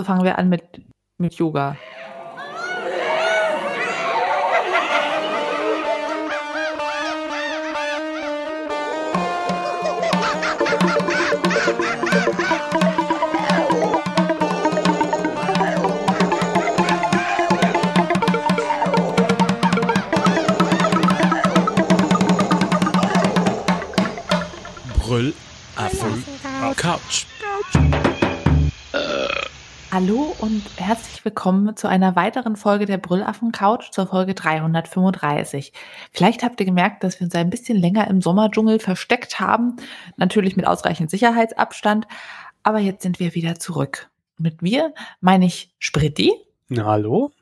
[0.00, 0.62] Also fangen wir an mit,
[1.18, 1.76] mit Yoga.
[24.96, 26.24] Brüllaffen
[26.76, 27.26] Couch.
[30.00, 35.74] Hallo und herzlich willkommen zu einer weiteren Folge der Brüllaffen Couch, zur Folge 335.
[36.10, 39.76] Vielleicht habt ihr gemerkt, dass wir uns ein bisschen länger im Sommerdschungel versteckt haben,
[40.16, 42.06] natürlich mit ausreichend Sicherheitsabstand,
[42.62, 44.08] aber jetzt sind wir wieder zurück.
[44.38, 46.32] Mit mir meine ich Spritti.
[46.70, 47.32] Na, hallo?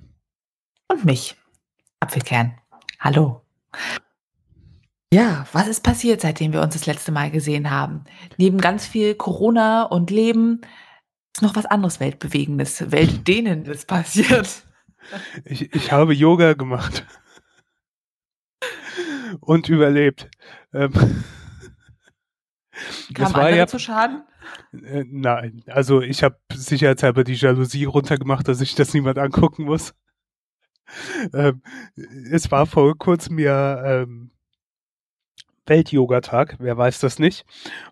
[0.89, 1.37] Und mich,
[2.01, 2.59] Apfelkern.
[2.99, 3.43] Hallo.
[5.13, 8.03] Ja, was ist passiert, seitdem wir uns das letzte Mal gesehen haben?
[8.37, 10.63] Neben ganz viel Corona und Leben
[11.39, 14.65] ist noch was anderes Weltbewegendes, Weltdehnendes passiert.
[15.45, 17.07] Ich, ich habe Yoga gemacht.
[19.41, 20.29] Und überlebt.
[20.73, 20.93] Ähm,
[23.15, 24.25] Kam andere ja, zu Schaden?
[24.73, 29.95] Äh, nein, also ich habe sicherheitshalber die Jalousie runtergemacht, dass ich das niemand angucken muss.
[31.33, 31.63] Ähm,
[32.33, 34.33] es war vor kurzem ja ähm,
[35.69, 37.45] Welt-Yoga-Tag, wer weiß das nicht.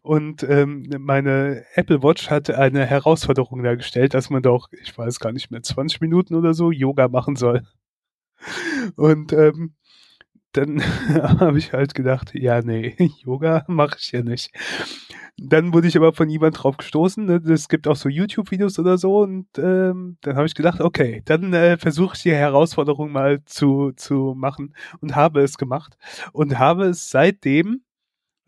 [0.02, 5.32] Und ähm, meine Apple Watch hat eine Herausforderung dargestellt, dass man doch, ich weiß gar
[5.32, 7.62] nicht mehr, 20 Minuten oder so Yoga machen soll.
[8.96, 9.74] Und ähm,
[10.56, 10.82] dann
[11.40, 14.52] habe ich halt gedacht, ja, nee, Yoga mache ich ja nicht.
[15.38, 17.26] Dann wurde ich aber von jemand drauf gestoßen.
[17.26, 17.42] Ne?
[17.48, 19.18] Es gibt auch so YouTube-Videos oder so.
[19.18, 23.92] Und ähm, dann habe ich gedacht, okay, dann äh, versuche ich die Herausforderung mal zu,
[23.96, 25.98] zu machen und habe es gemacht.
[26.32, 27.82] Und habe es seitdem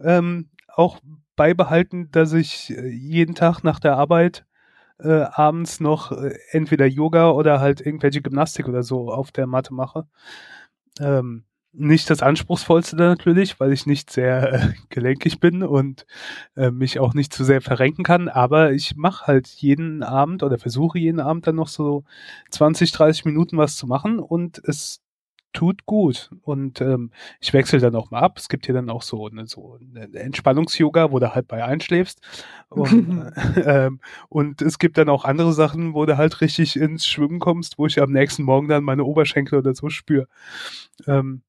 [0.01, 1.01] ähm, auch
[1.37, 4.47] beibehalten, dass ich äh, jeden Tag nach der Arbeit
[4.99, 9.75] äh, abends noch äh, entweder Yoga oder halt irgendwelche Gymnastik oder so auf der Matte
[9.75, 10.07] mache.
[11.01, 16.07] Ähm, nicht das anspruchsvollste natürlich, weil ich nicht sehr äh, gelenkig bin und
[16.57, 20.59] äh, mich auch nicht zu sehr verrenken kann, aber ich mache halt jeden Abend oder
[20.59, 22.05] versuche jeden Abend dann noch so
[22.51, 25.01] 20, 30 Minuten was zu machen und es
[25.55, 28.39] tut gut und ähm, ich wechsle dann auch mal ab.
[28.39, 32.21] Es gibt hier dann auch so eine, so eine Entspannungs-Yoga, wo du halt bei einschläfst
[32.69, 37.07] und, äh, ähm, und es gibt dann auch andere Sachen, wo du halt richtig ins
[37.07, 40.29] Schwimmen kommst, wo ich am nächsten Morgen dann meine Oberschenkel oder so spüre.
[41.07, 41.43] Ähm,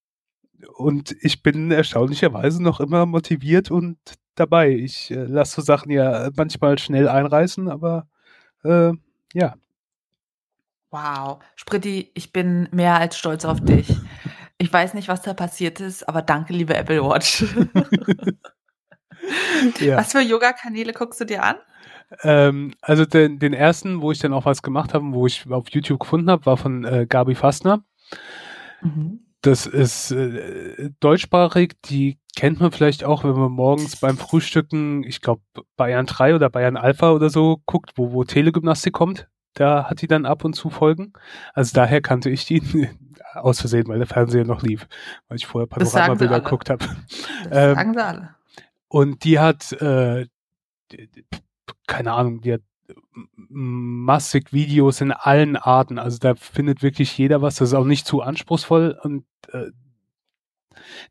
[0.76, 3.98] und ich bin erstaunlicherweise noch immer motiviert und
[4.36, 4.72] dabei.
[4.72, 8.08] Ich äh, lasse so Sachen ja manchmal schnell einreißen, aber
[8.64, 8.92] äh,
[9.34, 9.56] ja.
[10.92, 13.96] Wow, Spritti, ich bin mehr als stolz auf dich.
[14.58, 17.44] Ich weiß nicht, was da passiert ist, aber danke, liebe Apple Watch.
[19.80, 19.98] ja.
[19.98, 21.58] Was für Yoga-Kanäle guckst du dir an?
[22.24, 25.70] Ähm, also den, den, ersten, wo ich dann auch was gemacht habe, wo ich auf
[25.70, 27.84] YouTube gefunden habe, war von äh, Gabi Fastner.
[28.82, 29.20] Mhm.
[29.42, 35.22] Das ist äh, deutschsprachig, die kennt man vielleicht auch, wenn man morgens beim Frühstücken, ich
[35.22, 35.42] glaube
[35.78, 39.30] Bayern 3 oder Bayern Alpha oder so guckt, wo, wo Telegymnastik kommt.
[39.54, 41.14] Da hat die dann ab und zu Folgen.
[41.54, 42.62] Also daher kannte ich die
[43.34, 44.88] aus Versehen, weil der Fernseher noch lief,
[45.28, 46.86] weil ich vorher Panoramabilder geguckt habe.
[47.44, 48.36] Das ähm, sagen sie alle.
[48.88, 50.28] Und die hat, äh,
[51.88, 52.62] keine Ahnung, die hat
[53.36, 56.00] massig Videos in allen Arten.
[56.00, 57.56] Also da findet wirklich jeder was.
[57.56, 59.72] Das ist auch nicht zu anspruchsvoll und äh,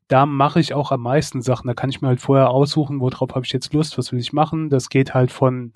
[0.08, 1.66] da mache ich auch am meisten Sachen.
[1.66, 4.32] Da kann ich mir halt vorher aussuchen, worauf habe ich jetzt Lust, was will ich
[4.32, 4.70] machen.
[4.70, 5.72] Das geht halt von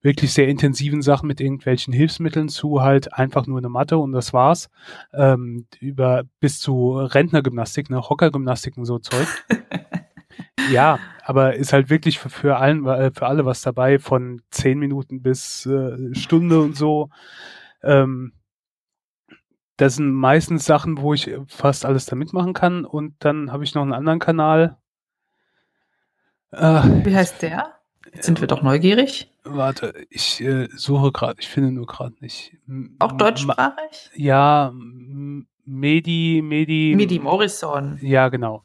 [0.00, 4.32] wirklich sehr intensiven Sachen mit irgendwelchen Hilfsmitteln zu halt einfach nur eine Matte und das
[4.32, 4.68] war's.
[5.12, 9.26] Ähm, über bis zu Rentnergymnastik, ne, Hockergymnastik und so Zeug.
[10.70, 14.78] ja, aber ist halt wirklich für, für, allen, äh, für alle was dabei, von zehn
[14.78, 17.10] Minuten bis äh, Stunde und so.
[17.82, 18.32] Ähm,
[19.76, 22.84] das sind meistens Sachen, wo ich fast alles da mitmachen kann.
[22.84, 24.76] Und dann habe ich noch einen anderen Kanal.
[26.50, 27.74] Äh, Wie heißt der?
[28.12, 29.32] Jetzt sind wir doch neugierig.
[29.44, 32.56] Warte, ich äh, suche gerade, ich finde nur gerade nicht.
[32.98, 34.10] Auch deutschsprachig?
[34.14, 34.72] Ja,
[35.64, 36.94] Medi, Medi.
[36.96, 37.98] Medi Morrison.
[38.00, 38.64] Ja, genau.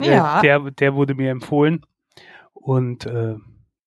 [0.00, 0.40] Ja.
[0.40, 1.84] Der, der wurde mir empfohlen.
[2.52, 3.36] Und äh,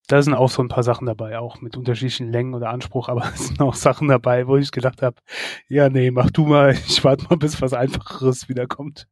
[0.07, 3.24] da sind auch so ein paar Sachen dabei, auch mit unterschiedlichen Längen oder Anspruch, aber
[3.33, 5.15] es sind auch Sachen dabei, wo ich gedacht habe,
[5.68, 9.07] ja, nee, mach du mal, ich warte mal, bis was Einfacheres wiederkommt.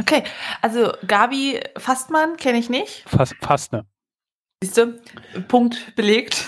[0.00, 0.22] Okay,
[0.62, 3.02] also Gabi Fastmann kenne ich nicht.
[3.08, 3.84] Fast, Fastner.
[4.62, 5.00] Siehst du,
[5.48, 6.46] Punkt belegt.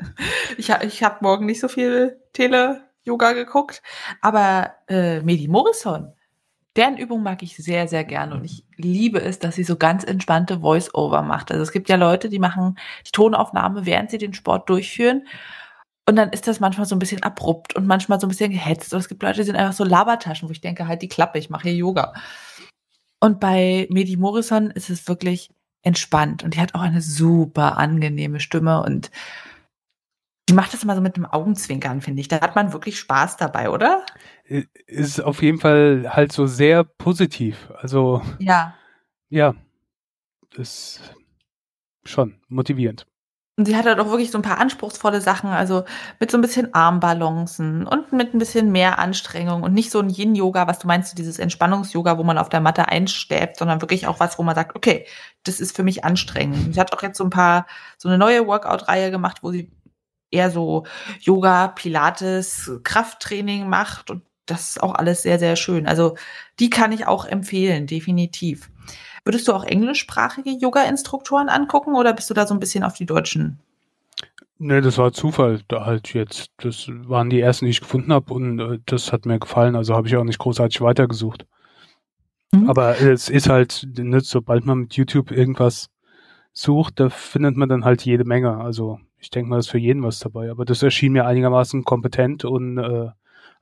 [0.58, 3.82] ich ich habe morgen nicht so viel Tele-Yoga geguckt,
[4.20, 6.14] aber äh, Medi Morrison,
[6.76, 10.04] deren Übung mag ich sehr, sehr gerne und ich liebe es, dass sie so ganz
[10.04, 11.50] entspannte Voice-Over macht.
[11.52, 15.24] Also es gibt ja Leute, die machen die Tonaufnahme, während sie den Sport durchführen
[16.08, 18.92] Und dann ist das manchmal so ein bisschen abrupt und manchmal so ein bisschen gehetzt.
[18.92, 21.38] Und es gibt Leute, die sind einfach so Labertaschen, wo ich denke, halt die Klappe,
[21.38, 22.12] ich mache hier Yoga.
[23.20, 25.50] Und bei Medi Morrison ist es wirklich
[25.82, 26.42] entspannt.
[26.42, 29.10] Und die hat auch eine super angenehme Stimme und
[30.48, 32.28] die macht das immer so mit einem Augenzwinkern, finde ich.
[32.28, 34.04] Da hat man wirklich Spaß dabei, oder?
[34.86, 37.70] Ist auf jeden Fall halt so sehr positiv.
[37.80, 38.22] Also.
[38.38, 38.74] Ja.
[39.28, 39.54] Ja.
[40.54, 41.14] Das ist
[42.04, 43.06] schon motivierend.
[43.58, 45.84] Und sie hat halt auch wirklich so ein paar anspruchsvolle Sachen, also
[46.18, 50.08] mit so ein bisschen Armbalancen und mit ein bisschen mehr Anstrengung und nicht so ein
[50.08, 54.20] Yin-Yoga, was du meinst, dieses Entspannungs-Yoga, wo man auf der Matte einstäbt, sondern wirklich auch
[54.20, 55.06] was, wo man sagt, okay,
[55.44, 56.74] das ist für mich anstrengend.
[56.74, 57.66] Sie hat auch jetzt so ein paar,
[57.98, 59.70] so eine neue Workout-Reihe gemacht, wo sie
[60.30, 60.86] eher so
[61.20, 65.86] Yoga, Pilates, Krafttraining macht und das ist auch alles sehr, sehr schön.
[65.86, 66.16] Also
[66.58, 68.70] die kann ich auch empfehlen, definitiv.
[69.24, 73.06] Würdest du auch englischsprachige Yoga-Instruktoren angucken oder bist du da so ein bisschen auf die
[73.06, 73.60] deutschen?
[74.58, 76.50] Nee, das war Zufall da halt jetzt.
[76.58, 79.76] Das waren die ersten, die ich gefunden habe und äh, das hat mir gefallen.
[79.76, 81.46] Also habe ich auch nicht großartig weitergesucht.
[82.52, 82.68] Mhm.
[82.68, 85.88] Aber es ist halt, ne, sobald man mit YouTube irgendwas
[86.52, 88.56] sucht, da findet man dann halt jede Menge.
[88.58, 90.50] Also ich denke mal, das ist für jeden was dabei.
[90.50, 93.08] Aber das erschien mir einigermaßen kompetent und äh,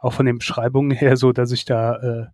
[0.00, 2.26] auch von den Beschreibungen her so, dass ich da äh,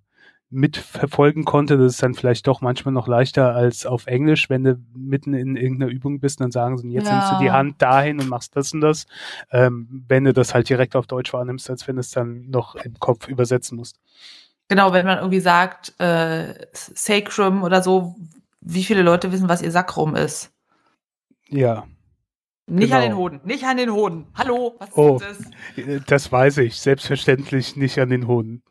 [0.50, 1.76] mitverfolgen konnte.
[1.76, 5.56] Das ist dann vielleicht doch manchmal noch leichter als auf Englisch, wenn du mitten in
[5.56, 7.16] irgendeiner Übung bist, dann sagen sie, jetzt ja.
[7.16, 9.06] nimmst du die Hand dahin und machst das und das.
[9.50, 12.76] Ähm, wenn du das halt direkt auf Deutsch wahrnimmst, als wenn du es dann noch
[12.76, 13.98] im Kopf übersetzen musst.
[14.68, 18.16] Genau, wenn man irgendwie sagt, äh, Sacrum oder so,
[18.60, 20.52] wie viele Leute wissen, was ihr Sacrum ist?
[21.48, 21.86] Ja.
[22.68, 22.96] Nicht genau.
[22.96, 24.26] an den Hoden, nicht an den Hoden.
[24.34, 25.38] Hallo, was ist oh, das?
[26.06, 28.62] Das weiß ich, selbstverständlich nicht an den Hoden.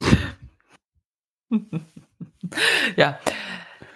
[2.96, 3.18] ja.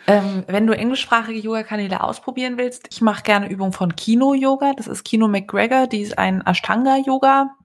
[0.09, 4.73] Ähm, wenn du englischsprachige Yoga-Kanäle ausprobieren willst, ich mache gerne Übungen von Kino-Yoga.
[4.77, 7.57] Das ist Kino McGregor, die ist ein Ashtanga-Yoga.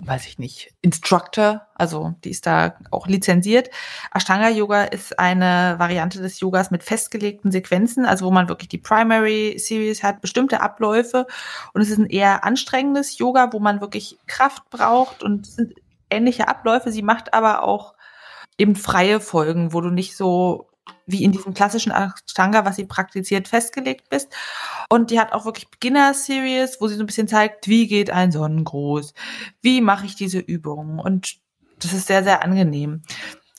[0.00, 3.68] Weiß ich nicht, Instructor, also die ist da auch lizenziert.
[4.14, 8.78] Ashtanga Yoga ist eine Variante des Yogas mit festgelegten Sequenzen, also wo man wirklich die
[8.78, 11.26] Primary Series hat, bestimmte Abläufe.
[11.72, 15.74] Und es ist ein eher anstrengendes Yoga, wo man wirklich Kraft braucht und sind
[16.10, 16.92] ähnliche Abläufe.
[16.92, 17.94] Sie macht aber auch
[18.56, 20.67] eben freie Folgen, wo du nicht so
[21.08, 24.32] wie in diesem klassischen Ashtanga, was sie praktiziert, festgelegt bist.
[24.90, 28.30] Und die hat auch wirklich Beginner-Series, wo sie so ein bisschen zeigt, wie geht ein
[28.30, 29.14] Sonnengruß,
[29.62, 30.98] wie mache ich diese Übung.
[30.98, 31.38] Und
[31.80, 33.02] das ist sehr, sehr angenehm.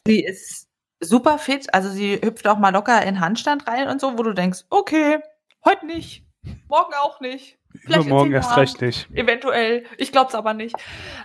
[0.06, 0.68] Sie ist
[1.00, 4.34] super fit, also sie hüpft auch mal locker in Handstand rein und so, wo du
[4.34, 5.20] denkst, okay,
[5.66, 6.26] heute nicht,
[6.68, 7.58] morgen auch nicht.
[7.82, 9.10] Vielleicht Übermorgen erst recht nicht.
[9.12, 10.76] Eventuell, ich glaube es aber nicht.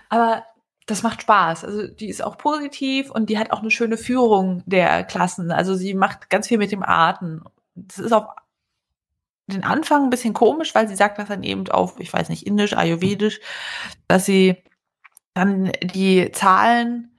[0.09, 0.45] Aber
[0.85, 1.65] das macht Spaß.
[1.65, 5.51] Also die ist auch positiv und die hat auch eine schöne Führung der Klassen.
[5.51, 7.43] Also sie macht ganz viel mit dem Arten.
[7.73, 8.27] Das ist auf
[9.47, 12.45] den Anfang ein bisschen komisch, weil sie sagt das dann eben auf, ich weiß nicht,
[12.45, 13.39] Indisch, Ayurvedisch,
[14.07, 14.57] dass sie
[15.33, 17.11] dann die Zahlen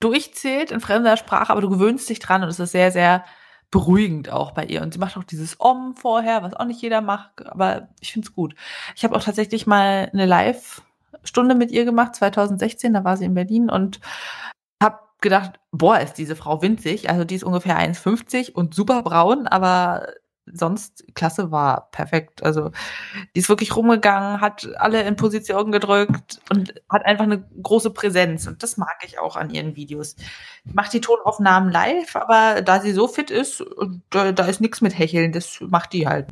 [0.00, 3.24] durchzählt in fremder Sprache, aber du gewöhnst dich dran und es ist sehr, sehr
[3.70, 4.82] beruhigend auch bei ihr.
[4.82, 8.28] Und sie macht auch dieses Om vorher, was auch nicht jeder macht, aber ich finde
[8.28, 8.54] es gut.
[8.94, 10.82] Ich habe auch tatsächlich mal eine Live-
[11.28, 14.00] Stunde mit ihr gemacht, 2016, da war sie in Berlin und
[14.82, 17.10] habe gedacht, boah, ist diese Frau winzig.
[17.10, 20.08] Also die ist ungefähr 1,50 und super braun, aber
[20.52, 22.42] sonst klasse war perfekt.
[22.42, 22.70] Also
[23.34, 28.46] die ist wirklich rumgegangen, hat alle in Position gedrückt und hat einfach eine große Präsenz.
[28.46, 30.16] Und das mag ich auch an ihren Videos.
[30.72, 33.64] Macht die Tonaufnahmen live, aber da sie so fit ist,
[34.10, 36.28] da, da ist nichts mit Hecheln, das macht die halt.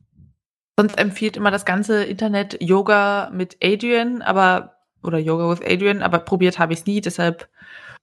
[0.78, 4.75] Sonst empfiehlt immer das ganze Internet Yoga mit Adrian, aber
[5.06, 7.48] oder Yoga with Adrian, aber probiert habe ich es nie, deshalb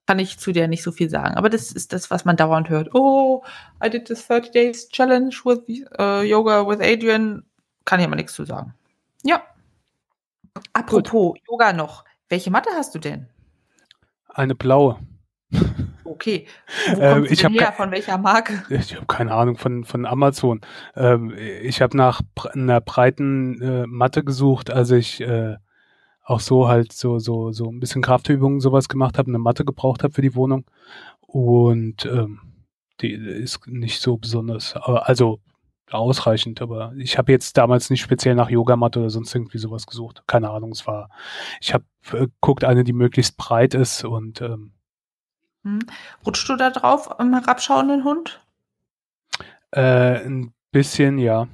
[0.06, 1.34] kann ich zu der nicht so viel sagen.
[1.36, 2.94] Aber das ist das, was man dauernd hört.
[2.94, 3.42] Oh,
[3.84, 5.60] I did this 30 Days Challenge with
[5.98, 7.44] uh, Yoga with Adrian.
[7.84, 8.74] Kann ich aber nichts zu sagen.
[9.22, 9.42] Ja.
[10.72, 11.40] Apropos Gut.
[11.48, 12.04] Yoga noch.
[12.28, 13.28] Welche Matte hast du denn?
[14.28, 14.98] Eine blaue.
[16.04, 16.46] Okay.
[16.94, 18.62] Wo ähm, ich habe von welcher Marke?
[18.68, 20.60] Ich habe keine Ahnung von von Amazon.
[20.96, 22.20] Ähm, ich habe nach
[22.52, 25.56] einer breiten äh, Matte gesucht, als ich äh,
[26.24, 30.02] auch so halt so, so, so ein bisschen Kraftübungen sowas gemacht habe, eine Matte gebraucht
[30.02, 30.64] habe für die Wohnung.
[31.20, 32.40] Und ähm,
[33.00, 35.40] die ist nicht so besonders, aber also
[35.90, 40.22] ausreichend, aber ich habe jetzt damals nicht speziell nach Yogamatte oder sonst irgendwie sowas gesucht.
[40.26, 41.10] Keine Ahnung, es war,
[41.60, 44.72] ich habe äh, guckt eine, die möglichst breit ist und ähm,
[45.64, 45.80] hm.
[46.26, 48.40] Rutschst du da drauf am herabschauenden Hund?
[49.70, 51.48] Äh, ein bisschen, ja.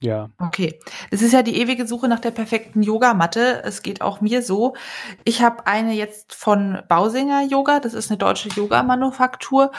[0.00, 0.28] Ja.
[0.38, 0.78] Okay.
[1.10, 3.62] Es ist ja die ewige Suche nach der perfekten Yogamatte.
[3.64, 4.74] Es geht auch mir so.
[5.24, 7.80] Ich habe eine jetzt von Bausinger Yoga.
[7.80, 9.72] Das ist eine deutsche Yoga-Manufaktur.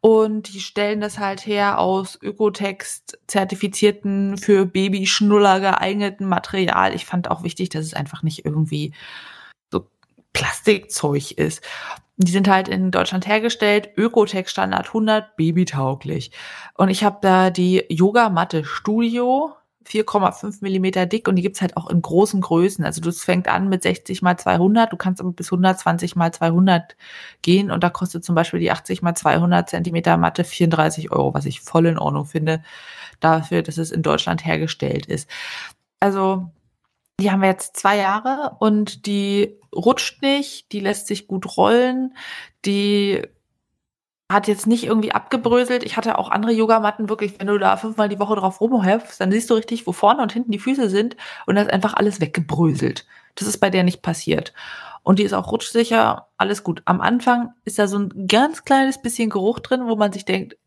[0.00, 6.94] Und die stellen das halt her aus Ökotext zertifizierten, für Babyschnuller geeigneten Material.
[6.94, 8.94] Ich fand auch wichtig, dass es einfach nicht irgendwie
[9.70, 9.86] so
[10.32, 11.62] Plastikzeug ist.
[12.16, 16.32] Die sind halt in Deutschland hergestellt, Ökotex Standard 100, babytauglich.
[16.74, 19.54] Und ich habe da die Yogamatte Studio
[19.88, 22.84] 4,5 Millimeter dick und die gibt's halt auch in großen Größen.
[22.84, 26.96] Also das fängt an mit 60 mal 200, du kannst aber bis 120 mal 200
[27.42, 31.46] gehen und da kostet zum Beispiel die 80 mal 200 Zentimeter Matte 34 Euro, was
[31.46, 32.62] ich voll in Ordnung finde,
[33.20, 35.28] dafür, dass es in Deutschland hergestellt ist.
[36.00, 36.50] Also
[37.20, 42.14] die haben wir jetzt zwei Jahre und die rutscht nicht, die lässt sich gut rollen,
[42.64, 43.22] die
[44.30, 45.82] hat jetzt nicht irgendwie abgebröselt.
[45.84, 49.32] Ich hatte auch andere Yogamatten, wirklich, wenn du da fünfmal die Woche drauf rumhäufst, dann
[49.32, 51.16] siehst du richtig, wo vorne und hinten die Füße sind
[51.46, 53.06] und da ist einfach alles weggebröselt.
[53.36, 54.52] Das ist bei der nicht passiert.
[55.02, 56.82] Und die ist auch rutschsicher, alles gut.
[56.84, 60.58] Am Anfang ist da so ein ganz kleines bisschen Geruch drin, wo man sich denkt,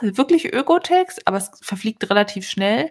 [0.00, 2.90] wirklich Ökotex, aber es verfliegt relativ schnell.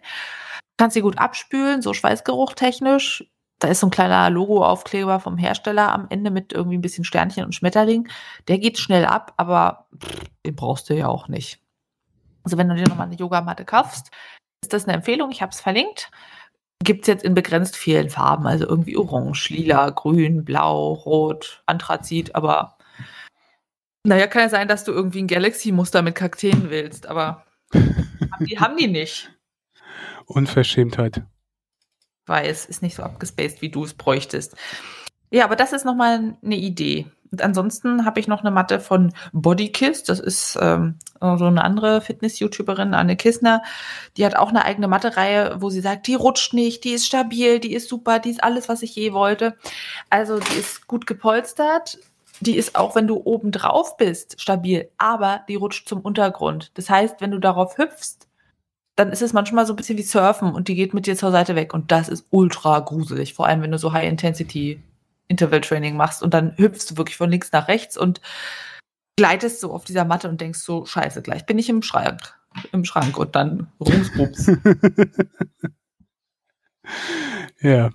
[0.78, 3.26] Kannst sie gut abspülen, so Schweißgeruch technisch
[3.60, 7.46] da ist so ein kleiner Logo-Aufkleber vom Hersteller am Ende mit irgendwie ein bisschen Sternchen
[7.46, 8.08] und Schmetterling.
[8.48, 9.88] Der geht schnell ab, aber
[10.46, 11.60] den brauchst du ja auch nicht.
[12.44, 14.12] Also wenn du dir nochmal eine Yogamatte kaufst,
[14.62, 15.32] ist das eine Empfehlung.
[15.32, 16.12] Ich habe es verlinkt.
[16.84, 22.36] Gibt es jetzt in begrenzt vielen Farben, also irgendwie orange, lila, grün, blau, rot, Anthrazit,
[22.36, 22.78] aber
[24.04, 28.60] naja, kann ja sein, dass du irgendwie ein Galaxy-Muster mit Kakteen willst, aber haben die,
[28.60, 29.32] haben die nicht.
[30.26, 31.24] Unverschämtheit
[32.26, 34.56] weiß, ist nicht so abgespaced, wie du es bräuchtest.
[35.32, 37.08] Ja, aber das ist nochmal eine Idee.
[37.32, 40.04] Und ansonsten habe ich noch eine Matte von Bodykiss.
[40.04, 43.64] Das ist ähm, so eine andere Fitness-YouTuberin, Anne Kissner.
[44.16, 47.60] Die hat auch eine eigene Matte-Reihe, wo sie sagt, die rutscht nicht, die ist stabil,
[47.60, 49.58] die ist super, die ist alles, was ich je wollte.
[50.10, 51.98] Also die ist gut gepolstert.
[52.42, 56.72] Die ist auch, wenn du oben drauf bist, stabil, aber die rutscht zum Untergrund.
[56.76, 58.28] Das heißt, wenn du darauf hüpfst,
[58.96, 61.32] dann ist es manchmal so ein bisschen wie Surfen und die geht mit dir zur
[61.32, 64.82] Seite weg und das ist ultra gruselig, vor allem wenn du so High Intensity
[65.28, 68.22] Interval Training machst und dann hüpfst du wirklich von links nach rechts und
[69.18, 72.22] gleitest so auf dieser Matte und denkst so, scheiße, gleich bin ich im Schrank,
[72.72, 74.52] im Schrank und dann rumspups.
[77.62, 77.90] ja.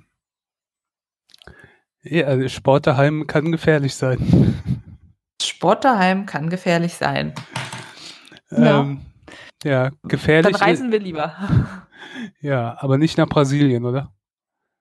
[2.03, 4.59] Ja, also Sport daheim kann gefährlich sein.
[5.43, 7.35] Sport daheim kann gefährlich sein.
[8.51, 9.03] Ähm,
[9.65, 9.91] ja.
[10.05, 10.57] Gefährlich.
[10.57, 11.35] Dann reisen wir lieber.
[12.41, 14.13] Ja, aber nicht nach Brasilien, oder?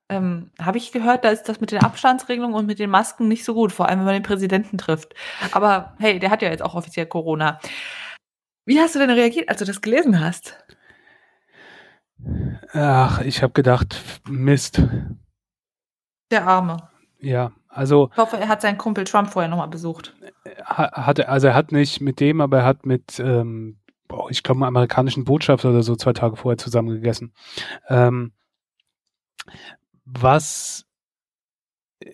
[0.10, 3.46] Ähm, Habe ich gehört, da ist das mit den Abstandsregelungen und mit den Masken nicht
[3.46, 5.14] so gut, vor allem wenn man den Präsidenten trifft.
[5.52, 7.60] Aber hey, der hat ja jetzt auch offiziell Corona.
[8.66, 10.58] Wie hast du denn reagiert, als du das gelesen hast?
[12.74, 14.82] Ach, ich habe gedacht, Mist.
[16.32, 16.90] Der Arme.
[17.20, 18.10] Ja, also.
[18.12, 20.16] Ich hoffe, er hat seinen Kumpel Trump vorher nochmal besucht.
[20.64, 24.66] Hat, also er hat nicht mit dem, aber er hat mit ähm, boah, ich glaube,
[24.68, 27.32] amerikanischen Botschafter oder so zwei Tage vorher zusammen gegessen.
[27.88, 28.34] Ähm,
[30.04, 30.86] was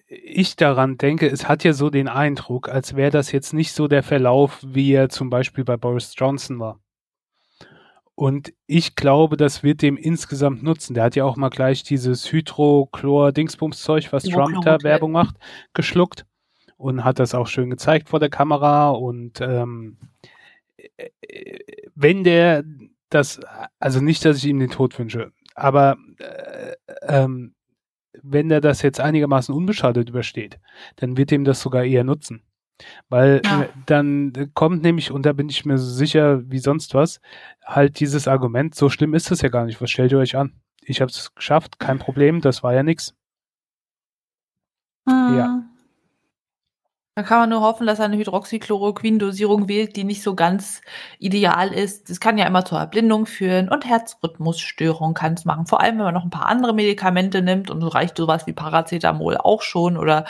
[0.08, 3.88] ich daran denke, es hat ja so den Eindruck, als wäre das jetzt nicht so
[3.88, 6.80] der Verlauf, wie er zum Beispiel bei Boris Johnson war.
[8.16, 10.94] Und ich glaube, das wird dem insgesamt nutzen.
[10.94, 15.36] Der hat ja auch mal gleich dieses Hydrochlor-Dingsbums-Zeug, was Trump da Werbung macht,
[15.74, 16.26] geschluckt
[16.78, 19.98] und hat das auch schön gezeigt vor der Kamera und ähm,
[21.96, 22.64] wenn der
[23.10, 23.40] das,
[23.80, 27.56] also nicht, dass ich ihm den Tod wünsche, aber äh, ähm,
[28.22, 30.60] wenn der das jetzt einigermaßen unbeschadet übersteht,
[30.98, 32.44] dann wird ihm das sogar eher nutzen.
[33.08, 33.64] Weil ja.
[33.64, 37.22] äh, dann kommt nämlich, und da bin ich mir sicher wie sonst was,
[37.64, 40.60] halt dieses Argument, so schlimm ist das ja gar nicht, was stellt ihr euch an?
[40.82, 43.16] Ich habe es geschafft, kein Problem, das war ja nix.
[45.06, 45.38] Mhm.
[45.38, 45.65] Ja.
[47.18, 50.82] Da kann man nur hoffen, dass er eine Hydroxychloroquin-Dosierung wählt, die nicht so ganz
[51.18, 52.10] ideal ist.
[52.10, 55.66] Das kann ja immer zur Erblindung führen und Herzrhythmusstörung kann es machen.
[55.66, 58.54] Vor allem, wenn man noch ein paar andere Medikamente nimmt und so reicht sowas wie
[58.54, 60.26] Paracetamol auch schon oder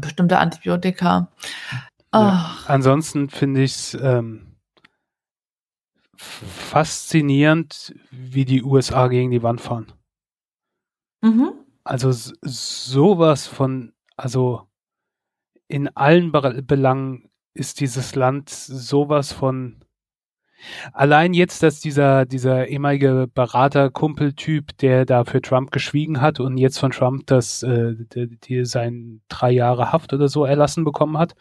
[0.00, 1.28] bestimmte Antibiotika.
[2.12, 2.56] Ja.
[2.66, 4.56] Ansonsten finde ich es ähm,
[6.16, 9.90] faszinierend, wie die USA gegen die Wand fahren.
[11.22, 11.52] Mhm.
[11.82, 14.68] Also sowas von, also
[15.74, 19.80] in allen Be Belangen ist dieses Land sowas von
[20.92, 26.78] Allein jetzt, dass dieser, dieser ehemalige Berater-Kumpel-Typ, der da für Trump geschwiegen hat und jetzt
[26.78, 31.34] von Trump das, äh, die, sein drei Jahre Haft oder so erlassen bekommen hat,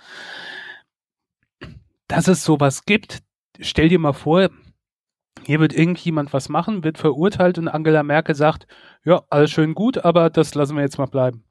[2.07, 3.19] dass es sowas gibt,
[3.59, 4.49] stell dir mal vor,
[5.45, 8.65] hier wird irgendjemand was machen, wird verurteilt und Angela Merkel sagt,
[9.05, 11.45] ja, alles schön gut, aber das lassen wir jetzt mal bleiben.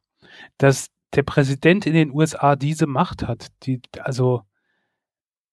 [0.59, 4.43] Dass der Präsident in den USA diese Macht hat, die, also.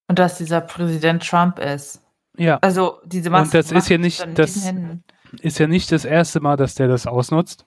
[0.07, 2.01] Und dass dieser Präsident Trump ist.
[2.37, 2.57] Ja.
[2.61, 3.45] Also diese Macht.
[3.45, 4.71] Und das ist ja nicht, das
[5.41, 7.65] ist ja nicht das erste Mal, dass der das ausnutzt.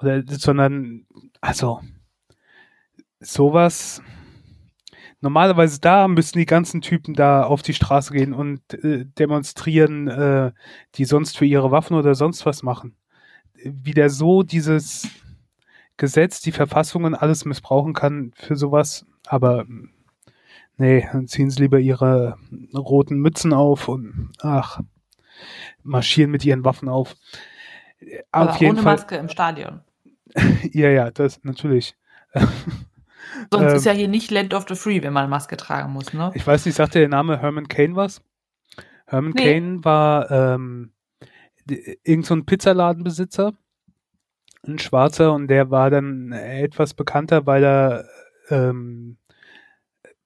[0.00, 1.06] Oder, sondern,
[1.40, 1.80] also,
[3.20, 4.02] sowas,
[5.20, 10.52] normalerweise da müssen die ganzen Typen da auf die Straße gehen und äh, demonstrieren, äh,
[10.94, 12.96] die sonst für ihre Waffen oder sonst was machen.
[13.54, 15.08] Wie der so dieses
[15.96, 19.64] Gesetz, die Verfassungen alles missbrauchen kann für sowas, aber
[20.76, 22.36] nee, dann ziehen sie lieber ihre
[22.74, 24.80] roten Mützen auf und ach,
[25.82, 27.14] marschieren mit ihren Waffen auf.
[28.32, 29.80] Aber auf jeden ohne Fall, Maske im Stadion.
[30.72, 31.94] ja, ja, das natürlich.
[33.50, 36.12] Sonst ähm, ist ja hier nicht Land of the Free, wenn man Maske tragen muss,
[36.12, 36.30] ne?
[36.34, 38.22] Ich weiß nicht, sagte der Name Herman Kane was?
[39.06, 39.44] Herman nee.
[39.44, 40.92] Kane war ähm,
[41.66, 43.54] irgend so ein Pizzaladenbesitzer,
[44.66, 48.04] ein Schwarzer, und der war dann etwas bekannter, weil er
[48.50, 49.18] ähm,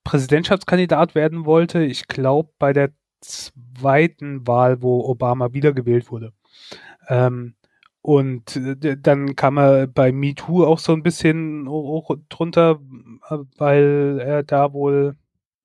[0.05, 1.83] Präsidentschaftskandidat werden wollte.
[1.85, 6.33] Ich glaube, bei der zweiten Wahl, wo Obama wiedergewählt wurde.
[7.09, 7.55] Ähm,
[8.01, 12.81] und äh, dann kam er bei MeToo auch so ein bisschen hoch drunter,
[13.59, 15.17] weil er da wohl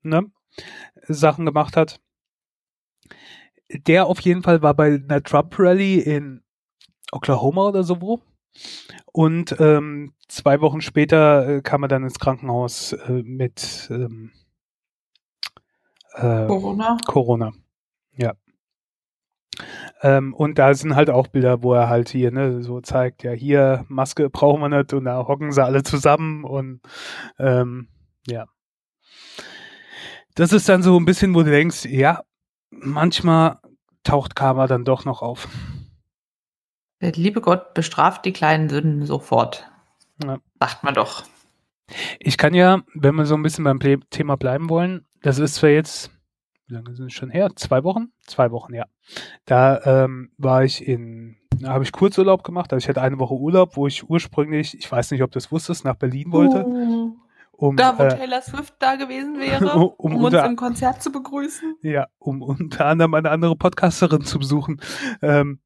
[0.02, 0.30] ne,
[1.08, 2.00] Sachen gemacht hat.
[3.70, 6.44] Der auf jeden Fall war bei einer Trump-Rally in
[7.12, 8.22] Oklahoma oder so wo.
[9.12, 14.32] Und ähm, zwei Wochen später äh, kam er dann ins Krankenhaus äh, mit ähm,
[16.14, 16.98] äh, Corona.
[17.06, 17.52] Corona.
[18.16, 18.34] Ja.
[20.02, 23.32] Ähm, und da sind halt auch Bilder, wo er halt hier ne, so zeigt, ja,
[23.32, 26.82] hier Maske brauchen wir nicht und da hocken sie alle zusammen und
[27.40, 27.88] ähm,
[28.28, 28.46] ja.
[30.36, 32.24] Das ist dann so ein bisschen, wo du denkst, ja,
[32.72, 33.60] manchmal
[34.04, 35.48] taucht Karma dann doch noch auf.
[37.04, 39.70] Der liebe Gott bestraft die kleinen Sünden sofort.
[40.24, 40.40] Ja.
[40.60, 41.24] Sagt man doch.
[42.20, 43.80] Ich kann ja, wenn wir so ein bisschen beim
[44.10, 46.12] Thema bleiben wollen, das ist zwar jetzt
[46.68, 47.50] wie lange sind es schon her?
[47.56, 48.12] Zwei Wochen?
[48.26, 48.86] Zwei Wochen, ja.
[49.46, 52.72] Da ähm, war ich in, da habe ich Kurzurlaub gemacht.
[52.72, 55.52] Also ich hatte eine Woche Urlaub, wo ich ursprünglich, ich weiß nicht, ob du das
[55.52, 56.66] wusstest, nach Berlin wollte.
[56.66, 57.18] Uh,
[57.52, 61.04] um, da, wo äh, Taylor Swift da gewesen wäre, um, um, um uns im Konzert
[61.04, 61.76] zu begrüßen.
[61.82, 64.82] Ja, um unter anderem eine andere Podcasterin zu besuchen.
[65.22, 65.60] Ähm,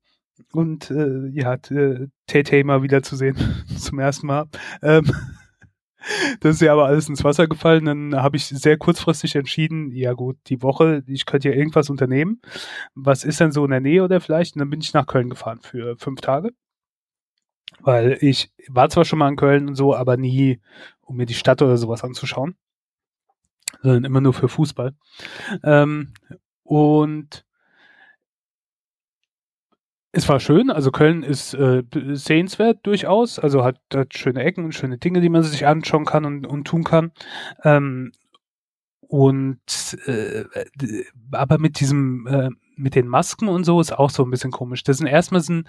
[0.51, 3.37] und äh, ja, Tay mal wiederzusehen
[3.77, 4.45] zum ersten Mal.
[4.81, 5.11] Ähm,
[6.39, 7.85] das ist ja aber alles ins Wasser gefallen.
[7.85, 12.41] Dann habe ich sehr kurzfristig entschieden, ja gut, die Woche, ich könnte ja irgendwas unternehmen.
[12.95, 14.55] Was ist denn so in der Nähe oder vielleicht?
[14.55, 16.51] Und dann bin ich nach Köln gefahren für fünf Tage.
[17.79, 20.59] Weil ich war zwar schon mal in Köln und so, aber nie,
[21.01, 22.55] um mir die Stadt oder sowas anzuschauen.
[23.81, 24.95] Sondern immer nur für Fußball.
[25.63, 26.13] Ähm,
[26.63, 27.45] und
[30.11, 34.73] es war schön, also Köln ist äh, sehenswert durchaus, also hat, hat schöne Ecken und
[34.73, 37.11] schöne Dinge, die man sich anschauen kann und, und tun kann.
[37.63, 38.11] Ähm,
[39.01, 40.45] und äh,
[41.31, 44.83] aber mit diesem, äh, mit den Masken und so ist auch so ein bisschen komisch.
[44.83, 45.67] Das sind erstmal sind,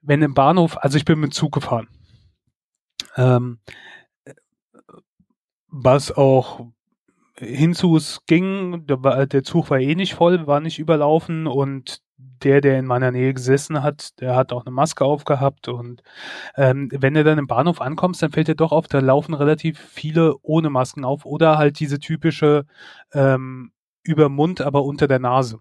[0.00, 1.88] wenn im Bahnhof, also ich bin mit Zug gefahren.
[3.16, 3.58] Ähm,
[5.68, 6.66] was auch
[7.36, 12.03] hinzu ging, der, der Zug war eh nicht voll, war nicht überlaufen und
[12.44, 16.02] der, der in meiner Nähe gesessen hat, der hat auch eine Maske aufgehabt und
[16.56, 19.78] ähm, wenn du dann im Bahnhof ankommst, dann fällt dir doch auf, da laufen relativ
[19.78, 22.66] viele ohne Masken auf oder halt diese typische
[23.12, 25.58] ähm, über Mund, aber unter der Nase.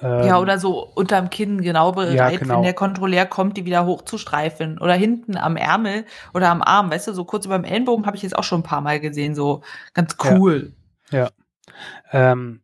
[0.00, 2.56] Ähm, ja, oder so unterm Kinn genau bereit, ja, genau.
[2.56, 4.78] wenn der Kontrolleur kommt, die wieder hochzustreifen.
[4.78, 8.16] Oder hinten am Ärmel oder am Arm, weißt du, so kurz über dem Ellenbogen habe
[8.16, 9.62] ich jetzt auch schon ein paar Mal gesehen, so
[9.94, 10.74] ganz cool.
[11.10, 11.30] Ja.
[12.12, 12.32] ja.
[12.32, 12.60] Ähm,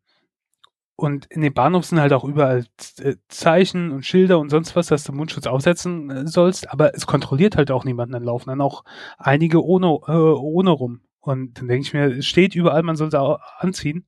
[0.96, 2.66] und in den Bahnhof sind halt auch überall
[2.98, 7.06] äh, Zeichen und Schilder und sonst was, dass du Mundschutz aufsetzen äh, sollst, aber es
[7.06, 8.84] kontrolliert halt auch niemanden, dann laufen dann auch
[9.18, 11.00] einige ohne, äh, ohne rum.
[11.20, 14.06] Und dann denke ich mir, es steht überall, man soll es anziehen.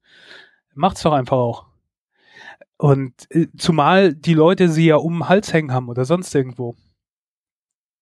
[0.75, 1.66] Macht's doch einfach auch.
[2.77, 6.75] Und äh, zumal die Leute sie ja um den Hals hängen haben oder sonst irgendwo.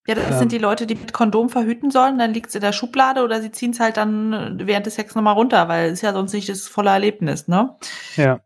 [0.07, 2.61] Ja, das ähm, sind die Leute, die mit Kondom verhüten sollen, dann liegt es in
[2.61, 6.01] der Schublade oder sie ziehen es halt dann während des Sex nochmal runter, weil es
[6.01, 7.77] ja sonst nicht das volle Erlebnis, ne?
[8.17, 8.41] Ja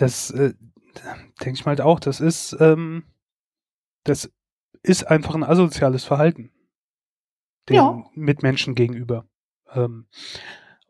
[0.00, 0.54] das äh,
[1.40, 3.04] denke ich mal halt auch, das ist, ähm,
[4.04, 4.32] das
[4.82, 6.52] ist einfach ein asoziales Verhalten
[7.68, 8.04] den ja.
[8.14, 9.26] Mitmenschen gegenüber.
[9.72, 10.06] Ähm,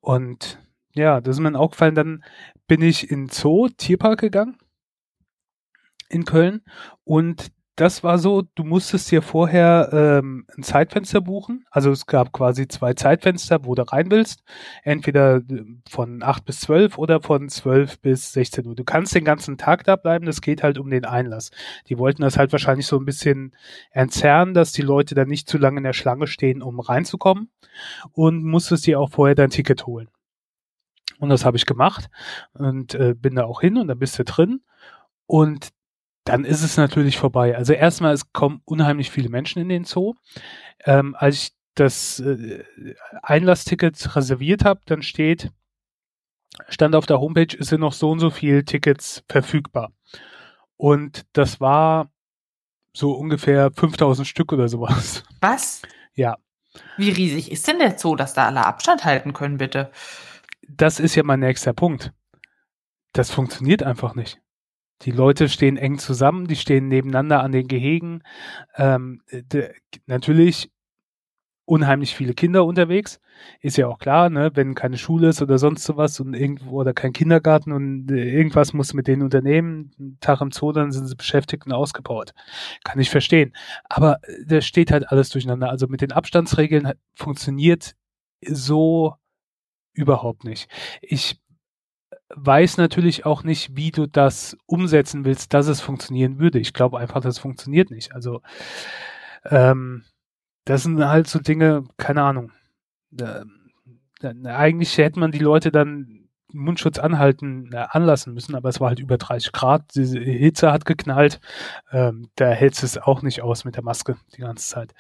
[0.01, 0.59] und
[0.95, 1.95] ja, das ist mir auch gefallen.
[1.95, 2.25] Dann
[2.67, 4.57] bin ich in Zoo, Tierpark gegangen
[6.09, 6.63] in Köln
[7.05, 11.65] und das war so, du musstest dir vorher ähm, ein Zeitfenster buchen.
[11.71, 14.43] Also es gab quasi zwei Zeitfenster, wo du rein willst.
[14.83, 18.75] Entweder äh, von 8 bis 12 oder von 12 bis 16 Uhr.
[18.75, 21.53] Du kannst den ganzen Tag da bleiben, das geht halt um den Einlass.
[21.89, 23.57] Die wollten das halt wahrscheinlich so ein bisschen
[23.93, 27.51] entzerren, dass die Leute dann nicht zu lange in der Schlange stehen, um reinzukommen.
[28.13, 30.11] Und musstest dir auch vorher dein Ticket holen.
[31.19, 32.11] Und das habe ich gemacht
[32.53, 34.61] und äh, bin da auch hin und dann bist du drin.
[35.25, 35.71] Und
[36.31, 37.57] dann ist es natürlich vorbei.
[37.57, 40.15] Also erstmal, es kommen unheimlich viele Menschen in den Zoo.
[40.85, 42.65] Ähm, als ich das äh,
[43.23, 45.51] Einlassticket reserviert habe, dann steht,
[46.69, 49.93] stand auf der Homepage, es sind noch so und so viele Tickets verfügbar.
[50.77, 52.13] Und das war
[52.93, 55.25] so ungefähr 5000 Stück oder sowas.
[55.41, 55.83] Was?
[56.15, 56.39] Ja.
[56.97, 59.91] Wie riesig ist denn der Zoo, dass da alle Abstand halten können, bitte?
[60.69, 62.13] Das ist ja mein nächster Punkt.
[63.13, 64.41] Das funktioniert einfach nicht.
[65.03, 68.23] Die Leute stehen eng zusammen, die stehen nebeneinander an den Gehegen.
[68.77, 69.23] Ähm,
[70.07, 70.71] natürlich
[71.71, 73.21] unheimlich viele Kinder unterwegs.
[73.61, 76.93] Ist ja auch klar, ne, wenn keine Schule ist oder sonst sowas und irgendwo oder
[76.93, 81.15] kein Kindergarten und äh, irgendwas muss mit denen unternehmen, Tag im Zoo, dann sind sie
[81.15, 82.35] beschäftigt und ausgebaut.
[82.83, 83.55] Kann ich verstehen.
[83.85, 85.71] Aber äh, da steht halt alles durcheinander.
[85.71, 87.95] Also mit den Abstandsregeln funktioniert
[88.45, 89.15] so
[89.93, 90.69] überhaupt nicht.
[91.03, 91.39] Ich
[92.35, 96.59] weiß natürlich auch nicht, wie du das umsetzen willst, dass es funktionieren würde.
[96.59, 98.15] Ich glaube einfach, das funktioniert nicht.
[98.15, 98.43] Also
[99.45, 100.05] ähm,
[100.65, 102.53] das sind halt so Dinge, keine Ahnung.
[103.19, 103.45] Äh,
[104.45, 109.01] eigentlich hätte man die Leute dann Mundschutz anhalten, äh, anlassen müssen, aber es war halt
[109.01, 111.41] über 30 Grad, diese Hitze hat geknallt,
[111.93, 114.95] ähm, da hältst es auch nicht aus mit der Maske die ganze Zeit.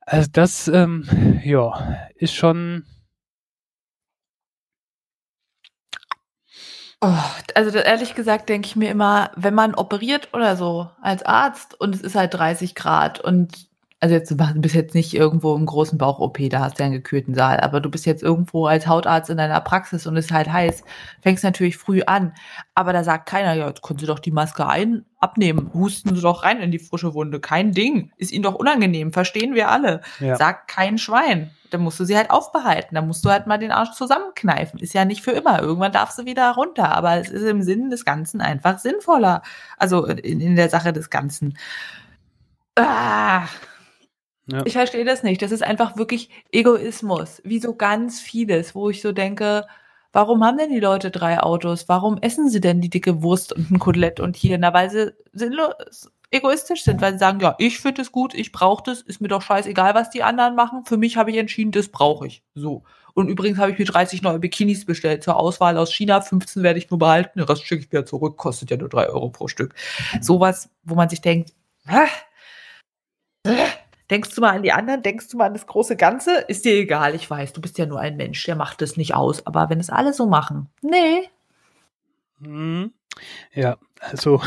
[0.00, 2.84] Also das, ähm, ja, ist schon,
[7.06, 7.18] Oh,
[7.54, 11.94] also ehrlich gesagt denke ich mir immer, wenn man operiert oder so als Arzt und
[11.94, 13.68] es ist halt 30 Grad und
[14.00, 16.94] also jetzt, du bist jetzt nicht irgendwo im großen Bauch-OP, da hast du ja einen
[16.94, 20.32] gekühlten Saal, aber du bist jetzt irgendwo als Hautarzt in deiner Praxis und es ist
[20.32, 20.82] halt heiß,
[21.20, 22.32] fängst natürlich früh an.
[22.74, 26.20] Aber da sagt keiner, ja, jetzt können Sie doch die Maske ein, abnehmen, husten Sie
[26.20, 27.40] doch rein in die frische Wunde.
[27.40, 28.12] Kein Ding.
[28.18, 30.02] Ist Ihnen doch unangenehm, verstehen wir alle.
[30.20, 30.36] Ja.
[30.36, 32.94] Sagt kein Schwein dann musst du sie halt aufbehalten.
[32.94, 34.78] Dann musst du halt mal den Arsch zusammenkneifen.
[34.78, 35.60] Ist ja nicht für immer.
[35.60, 36.94] Irgendwann darfst du wieder runter.
[36.94, 39.42] Aber es ist im Sinn des Ganzen einfach sinnvoller.
[39.76, 41.58] Also in, in der Sache des Ganzen.
[42.76, 43.46] Ah.
[44.46, 44.62] Ja.
[44.64, 45.42] Ich verstehe das nicht.
[45.42, 47.40] Das ist einfach wirklich Egoismus.
[47.44, 49.66] Wie so ganz vieles, wo ich so denke,
[50.12, 51.88] warum haben denn die Leute drei Autos?
[51.88, 54.58] Warum essen sie denn die dicke Wurst und ein Kotelett und hier?
[54.58, 58.52] Na, weil sie sinnlos egoistisch sind, weil sie sagen, ja, ich finde es gut, ich
[58.52, 60.84] brauche das, ist mir doch scheißegal, was die anderen machen.
[60.84, 62.42] Für mich habe ich entschieden, das brauche ich.
[62.54, 62.82] So.
[63.14, 66.20] Und übrigens habe ich mir 30 neue Bikinis bestellt zur Auswahl aus China.
[66.20, 69.08] 15 werde ich nur behalten, den Rest schicke ich wieder zurück, kostet ja nur 3
[69.08, 69.74] Euro pro Stück.
[70.20, 71.52] Sowas, wo man sich denkt,
[71.86, 72.06] Hä?
[74.10, 75.02] Denkst du mal an die anderen?
[75.02, 76.36] Denkst du mal an das große Ganze?
[76.48, 79.14] Ist dir egal, ich weiß, du bist ja nur ein Mensch, der macht das nicht
[79.14, 79.46] aus.
[79.46, 81.28] Aber wenn es alle so machen, nee.
[82.40, 82.92] Hm.
[83.52, 84.42] Ja, also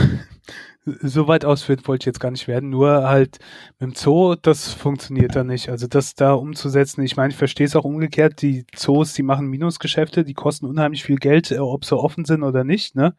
[1.01, 3.39] so weit ausführend wollte ich jetzt gar nicht werden, nur halt
[3.79, 5.69] mit dem Zoo, das funktioniert da nicht.
[5.69, 9.47] Also das da umzusetzen, ich meine, ich verstehe es auch umgekehrt, die Zoos, die machen
[9.47, 13.15] Minusgeschäfte, die kosten unheimlich viel Geld, äh, ob sie offen sind oder nicht, ne?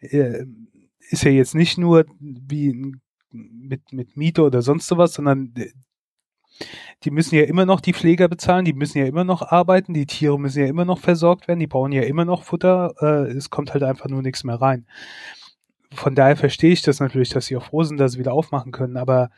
[0.00, 0.44] Äh,
[1.10, 2.94] ist ja jetzt nicht nur wie
[3.30, 5.70] mit, mit Miete oder sonst sowas, sondern äh,
[7.04, 10.06] die müssen ja immer noch die Pfleger bezahlen, die müssen ja immer noch arbeiten, die
[10.06, 13.72] Tiere müssen ja immer noch versorgt werden, die brauchen ja immer noch Futter, es kommt
[13.72, 14.84] halt einfach nur nichts mehr rein
[15.92, 19.30] von daher verstehe ich das natürlich, dass sie sind, dass sie wieder aufmachen können, aber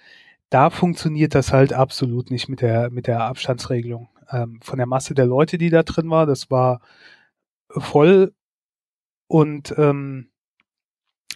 [0.50, 4.08] da funktioniert das halt absolut nicht mit der, mit der Abstandsregelung.
[4.30, 6.80] Ähm, von der Masse der Leute, die da drin war, das war
[7.68, 8.34] voll
[9.28, 10.30] und ähm,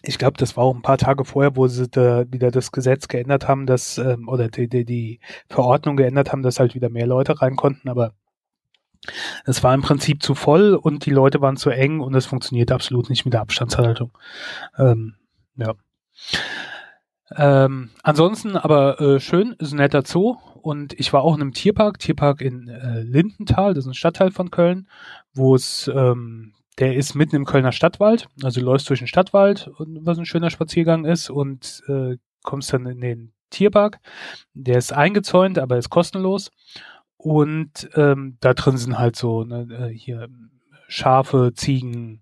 [0.03, 3.09] ich glaube, das war auch ein paar Tage vorher, wo sie da wieder das Gesetz
[3.09, 7.07] geändert haben, dass, ähm, oder die, die, die Verordnung geändert haben, dass halt wieder mehr
[7.07, 8.13] Leute rein konnten, aber
[9.45, 12.73] es war im Prinzip zu voll und die Leute waren zu eng und es funktioniert
[12.73, 14.17] absolut nicht mit der Abstandshaltung.
[14.79, 15.15] Ähm,
[15.57, 15.75] ja.
[17.37, 21.53] Ähm, ansonsten aber äh, schön, ist ein netter Zoo und ich war auch in einem
[21.53, 24.89] Tierpark, Tierpark in äh, Lindenthal, das ist ein Stadtteil von Köln,
[25.33, 29.71] wo es, ähm, der ist mitten im Kölner Stadtwald, also du läufst durch den Stadtwald,
[29.79, 34.01] was ein schöner Spaziergang ist und äh, kommst dann in den Tierpark.
[34.53, 36.51] Der ist eingezäunt, aber ist kostenlos
[37.25, 40.29] und ähm, da drin sind halt so ne, äh, hier
[40.89, 42.21] Schafe, Ziegen,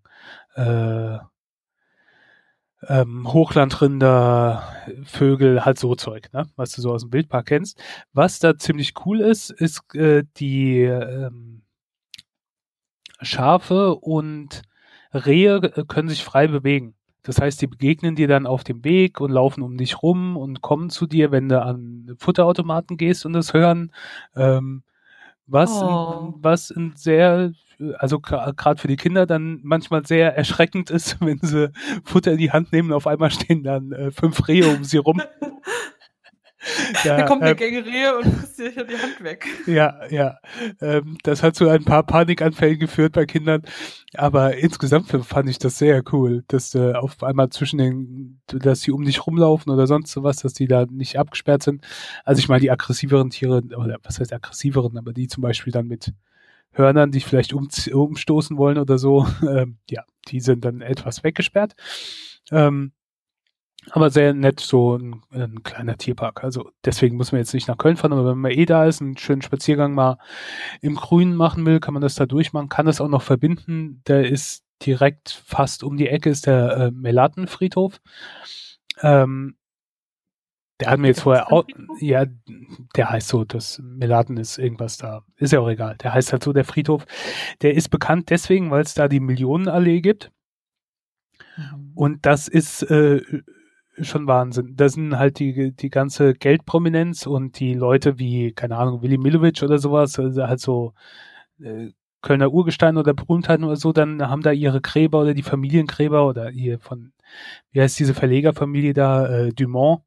[0.55, 1.19] äh,
[2.87, 4.62] ähm, Hochlandrinder,
[5.05, 6.47] Vögel, halt so Zeug, ne?
[6.55, 7.83] was du so aus dem Wildpark kennst.
[8.12, 11.62] Was da ziemlich cool ist, ist äh, die ähm,
[13.23, 14.62] Schafe und
[15.12, 16.95] Rehe können sich frei bewegen.
[17.25, 20.62] Das heißt, die begegnen dir dann auf dem Weg und laufen um dich rum und
[20.62, 23.93] kommen zu dir, wenn du an Futterautomaten gehst und das hören.
[24.37, 24.85] Ähm,
[25.46, 26.35] was, oh.
[26.38, 27.52] was ein sehr,
[27.98, 31.70] also gerade für die Kinder dann manchmal sehr erschreckend ist, wenn sie
[32.05, 34.98] Futter in die Hand nehmen und auf einmal stehen dann äh, fünf Rehe um sie
[34.98, 35.20] rum.
[37.05, 39.46] Ja, da kommt eine ähm, Gängerie und frisst dir die Hand weg.
[39.66, 40.38] Ja, ja.
[40.81, 43.62] Ähm, das hat zu ein paar Panikanfällen geführt bei Kindern.
[44.14, 48.92] Aber insgesamt fand ich das sehr cool, dass äh, auf einmal zwischen den, dass sie
[48.92, 51.85] um dich rumlaufen oder sonst sowas, dass die da nicht abgesperrt sind.
[52.25, 55.88] Also ich meine, die aggressiveren Tiere, oder was heißt aggressiveren, aber die zum Beispiel dann
[55.88, 56.12] mit
[56.72, 61.75] Hörnern, die vielleicht um, umstoßen wollen oder so, ähm, ja, die sind dann etwas weggesperrt.
[62.51, 62.92] Ähm,
[63.90, 66.45] aber sehr nett, so ein, ein, kleiner Tierpark.
[66.45, 69.01] Also deswegen muss man jetzt nicht nach Köln fahren, aber wenn man eh da ist,
[69.01, 70.18] einen schönen Spaziergang mal
[70.81, 74.03] im Grünen machen will, kann man das da durchmachen, kann das auch noch verbinden.
[74.07, 78.01] Der ist direkt fast um die Ecke, ist der äh, Melatenfriedhof.
[79.01, 79.57] Ähm,
[80.81, 81.64] der hat mir jetzt vorher auch,
[82.01, 82.25] ja,
[82.97, 85.97] der heißt so, das Melaten ist irgendwas da, ist ja auch egal.
[85.99, 87.05] Der heißt halt so, der Friedhof.
[87.62, 90.33] Der ist bekannt deswegen, weil es da die Millionenallee gibt.
[91.57, 91.92] Mhm.
[91.95, 93.23] Und das ist äh,
[94.00, 94.74] schon Wahnsinn.
[94.76, 99.62] Da sind halt die, die ganze Geldprominenz und die Leute wie, keine Ahnung, Willy Milovic
[99.62, 100.94] oder sowas, also halt so
[101.61, 101.90] äh,
[102.22, 106.48] Kölner Urgestein oder Berühmtheiten oder so, dann haben da ihre Gräber oder die Familiengräber oder
[106.50, 107.12] hier von,
[107.72, 110.02] wie heißt diese Verlegerfamilie da, äh, Dumont.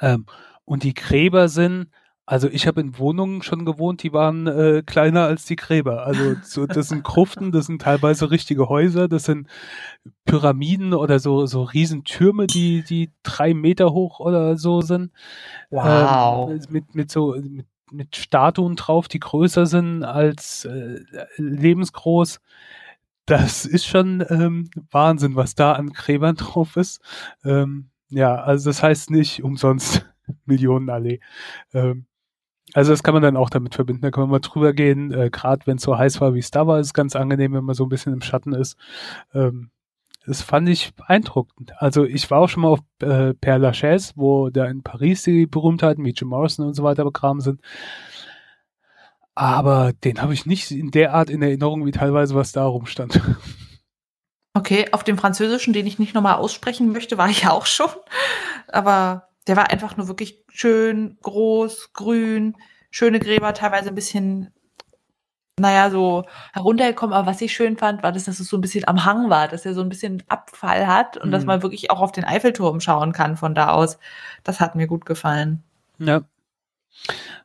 [0.00, 0.26] Ähm,
[0.64, 1.88] und die Gräber sind
[2.28, 6.04] also ich habe in Wohnungen schon gewohnt, die waren äh, kleiner als die Gräber.
[6.04, 9.48] Also so, das sind Gruften, das sind teilweise richtige Häuser, das sind
[10.26, 15.10] Pyramiden oder so so Riesentürme, die die drei Meter hoch oder so sind.
[15.70, 16.50] Wow.
[16.50, 21.00] Ähm, mit mit so mit, mit Statuen drauf, die größer sind als äh,
[21.38, 22.40] lebensgroß.
[23.24, 27.00] Das ist schon ähm, Wahnsinn, was da an Gräbern drauf ist.
[27.42, 30.06] Ähm, ja, also das heißt nicht umsonst
[30.44, 31.20] Millionenallee.
[31.72, 32.04] Ähm,
[32.74, 34.02] also das kann man dann auch damit verbinden.
[34.02, 35.12] Da kann man mal drüber gehen.
[35.12, 37.54] Äh, Gerade wenn es so heiß war, wie es da war, ist es ganz angenehm,
[37.54, 38.76] wenn man so ein bisschen im Schatten ist.
[39.34, 39.70] Ähm,
[40.26, 41.72] das fand ich beeindruckend.
[41.78, 45.46] Also ich war auch schon mal auf äh, Père Lachaise, wo da in Paris die
[45.46, 47.62] Berühmtheiten wie Jim Morrison und so weiter begraben sind.
[49.34, 53.20] Aber den habe ich nicht in der Art in Erinnerung, wie teilweise was da rumstand.
[54.54, 57.90] Okay, auf dem Französischen, den ich nicht nochmal aussprechen möchte, war ich auch schon.
[58.66, 62.56] Aber der war einfach nur wirklich schön, groß, grün,
[62.90, 64.52] schöne Gräber, teilweise ein bisschen,
[65.58, 67.14] naja, so heruntergekommen.
[67.14, 69.48] Aber was ich schön fand, war, dass, dass es so ein bisschen am Hang war,
[69.48, 71.32] dass er so ein bisschen Abfall hat und mhm.
[71.32, 73.98] dass man wirklich auch auf den Eiffelturm schauen kann von da aus.
[74.44, 75.64] Das hat mir gut gefallen.
[75.98, 76.22] Ja.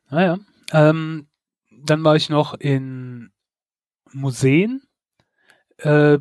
[0.10, 0.38] Naja.
[0.72, 1.28] Ähm,
[1.72, 3.32] dann war ich noch in
[4.12, 4.84] Museen.
[5.78, 6.20] Äh,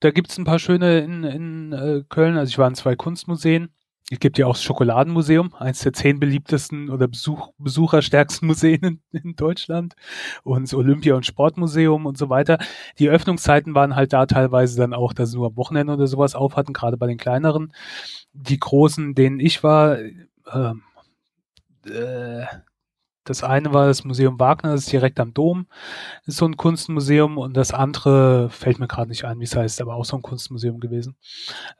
[0.00, 2.36] da gibt es ein paar schöne in, in äh, Köln.
[2.36, 3.72] Also ich war in zwei Kunstmuseen.
[4.12, 9.00] Es gibt ja auch das Schokoladenmuseum, eines der zehn beliebtesten oder Besuch, besucherstärksten Museen in,
[9.10, 9.94] in, Deutschland
[10.42, 12.58] und das Olympia- und Sportmuseum und so weiter.
[12.98, 16.34] Die Öffnungszeiten waren halt da teilweise dann auch, dass sie nur am Wochenende oder sowas
[16.34, 17.72] auf hatten, gerade bei den kleineren.
[18.34, 20.12] Die großen, denen ich war, äh,
[21.88, 22.44] äh,
[23.24, 25.68] das eine war das Museum Wagner, das ist direkt am Dom,
[26.26, 29.80] ist so ein Kunstmuseum und das andere fällt mir gerade nicht ein, wie es heißt,
[29.80, 31.16] aber auch so ein Kunstmuseum gewesen.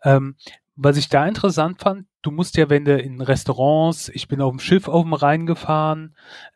[0.05, 0.37] Ähm,
[0.77, 4.53] was ich da interessant fand, du musst ja, wenn du in Restaurants, ich bin auf
[4.53, 6.15] dem Schiff auf dem Rhein gefahren,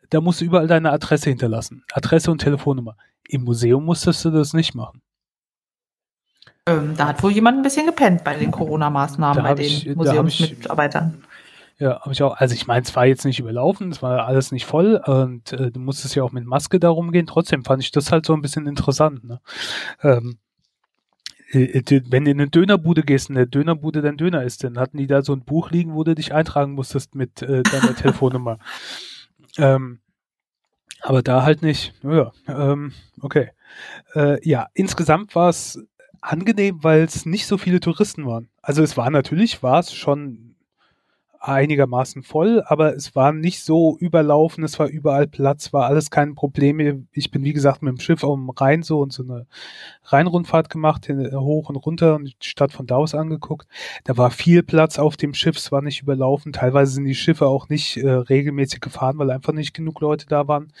[0.09, 1.83] da musst du überall deine Adresse hinterlassen.
[1.93, 2.95] Adresse und Telefonnummer.
[3.27, 5.01] Im Museum musstest du das nicht machen.
[6.65, 11.23] Ähm, da hat wohl jemand ein bisschen gepennt bei den Corona-Maßnahmen, bei den ich, Museumsmitarbeitern.
[11.79, 12.35] Ja, habe ich auch.
[12.35, 15.71] Also ich meine, es war jetzt nicht überlaufen, es war alles nicht voll und äh,
[15.71, 17.27] du musstest ja auch mit Maske darum gehen.
[17.27, 19.23] Trotzdem fand ich das halt so ein bisschen interessant.
[19.23, 19.39] Ne?
[20.01, 20.46] Ähm, äh, äh,
[21.51, 25.07] wenn du in eine Dönerbude gehst und der Dönerbude dein Döner ist, dann hatten die
[25.07, 28.59] da so ein Buch liegen, wo du dich eintragen musstest mit äh, deiner Telefonnummer.
[29.57, 29.99] Ähm,
[31.01, 31.93] aber da halt nicht.
[32.03, 33.51] Ja, ähm, okay.
[34.13, 35.79] Äh, ja, insgesamt war es
[36.21, 38.49] angenehm, weil es nicht so viele Touristen waren.
[38.61, 40.46] Also es war natürlich, war es schon
[41.39, 46.35] einigermaßen voll, aber es war nicht so überlaufen, es war überall Platz, war alles kein
[46.35, 47.07] Problem.
[47.11, 49.47] Ich bin, wie gesagt, mit dem Schiff dem Rhein so und so eine
[50.03, 53.67] Rheinrundfahrt gemacht, hoch und runter und die Stadt von da aus angeguckt.
[54.03, 56.53] Da war viel Platz auf dem Schiff, es war nicht überlaufen.
[56.53, 60.47] Teilweise sind die Schiffe auch nicht äh, regelmäßig gefahren, weil einfach nicht genug Leute da
[60.47, 60.71] waren.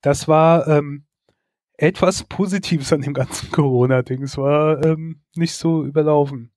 [0.00, 1.04] Das war ähm,
[1.78, 4.22] etwas Positives an dem ganzen Corona-Ding.
[4.22, 6.50] Es war ähm, nicht so überlaufen.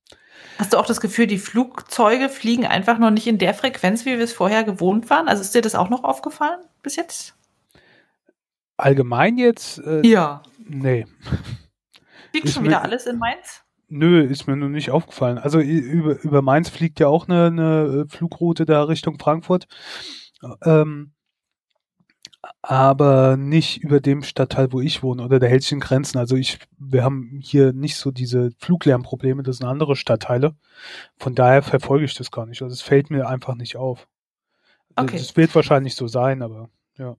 [0.58, 4.18] Hast du auch das Gefühl, die Flugzeuge fliegen einfach noch nicht in der Frequenz, wie
[4.18, 5.28] wir es vorher gewohnt waren?
[5.28, 7.34] Also ist dir das auch noch aufgefallen bis jetzt?
[8.76, 9.78] Allgemein jetzt?
[9.78, 10.42] Äh, ja.
[10.58, 11.06] Nee.
[12.30, 13.62] Fliegt schon wieder alles in Mainz?
[13.88, 15.38] Nö, ist mir nur nicht aufgefallen.
[15.38, 19.66] Also über, über Mainz fliegt ja auch eine, eine Flugroute da Richtung Frankfurt.
[20.64, 21.12] Ähm,
[22.62, 26.18] aber nicht über dem Stadtteil, wo ich wohne oder der hält sich in Grenzen.
[26.18, 30.54] Also ich, wir haben hier nicht so diese Fluglärmprobleme, das sind andere Stadtteile.
[31.18, 32.62] Von daher verfolge ich das gar nicht.
[32.62, 34.08] Also es fällt mir einfach nicht auf.
[34.96, 35.18] Okay.
[35.18, 37.16] Das wird wahrscheinlich so sein, aber ja.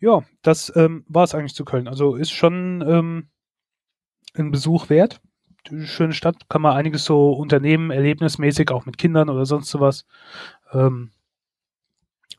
[0.00, 1.86] Ja, das ähm, war es eigentlich zu Köln.
[1.86, 3.28] Also ist schon ähm,
[4.34, 5.20] ein Besuch wert.
[5.84, 10.06] Schöne Stadt, kann man einiges so unternehmen, erlebnismäßig, auch mit Kindern oder sonst sowas.
[10.72, 11.12] Ähm,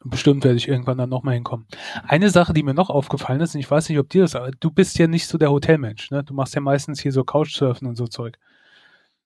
[0.04, 1.66] Bestimmt werde ich irgendwann dann nochmal hinkommen.
[2.08, 4.52] Eine Sache, die mir noch aufgefallen ist, und ich weiß nicht, ob dir das, aber
[4.52, 6.24] du bist ja nicht so der Hotelmensch, ne?
[6.24, 8.38] Du machst ja meistens hier so Couchsurfen und so Zeug.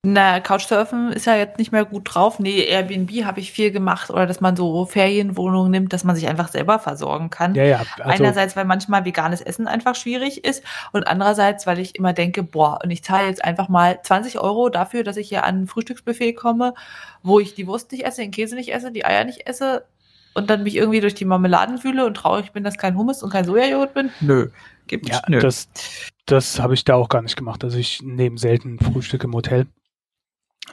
[0.03, 2.39] Na, Couchsurfen ist ja jetzt nicht mehr gut drauf.
[2.39, 6.27] Nee, Airbnb habe ich viel gemacht oder dass man so Ferienwohnungen nimmt, dass man sich
[6.27, 7.55] einfach selber versorgen kann.
[7.55, 7.79] Ja, ja.
[7.97, 10.63] Also Einerseits, weil manchmal veganes Essen einfach schwierig ist
[10.93, 14.69] und andererseits, weil ich immer denke, boah, und ich zahle jetzt einfach mal 20 Euro
[14.69, 16.73] dafür, dass ich hier an ein Frühstücksbuffet komme,
[17.23, 19.83] wo ich die Wurst nicht esse, den Käse nicht esse, die Eier nicht esse
[20.38, 23.32] und dann mich irgendwie durch die Marmeladen fühle und traurig bin, dass kein Hummus und
[23.32, 24.12] kein Sojajoghurt bin?
[24.21, 24.50] Nö.
[24.86, 25.39] Gibt ja, nö.
[25.39, 25.67] Das,
[26.26, 27.63] das habe ich da auch gar nicht gemacht.
[27.63, 29.65] Also ich nehme selten Frühstück im Hotel.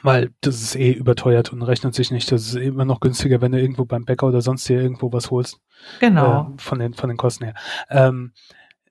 [0.03, 2.31] Weil das ist eh überteuert und rechnet sich nicht.
[2.31, 5.31] Das ist immer noch günstiger, wenn du irgendwo beim Bäcker oder sonst dir irgendwo was
[5.31, 5.59] holst.
[5.99, 6.53] Genau.
[6.53, 7.55] Äh, von, den, von den Kosten her.
[7.89, 8.33] Ähm,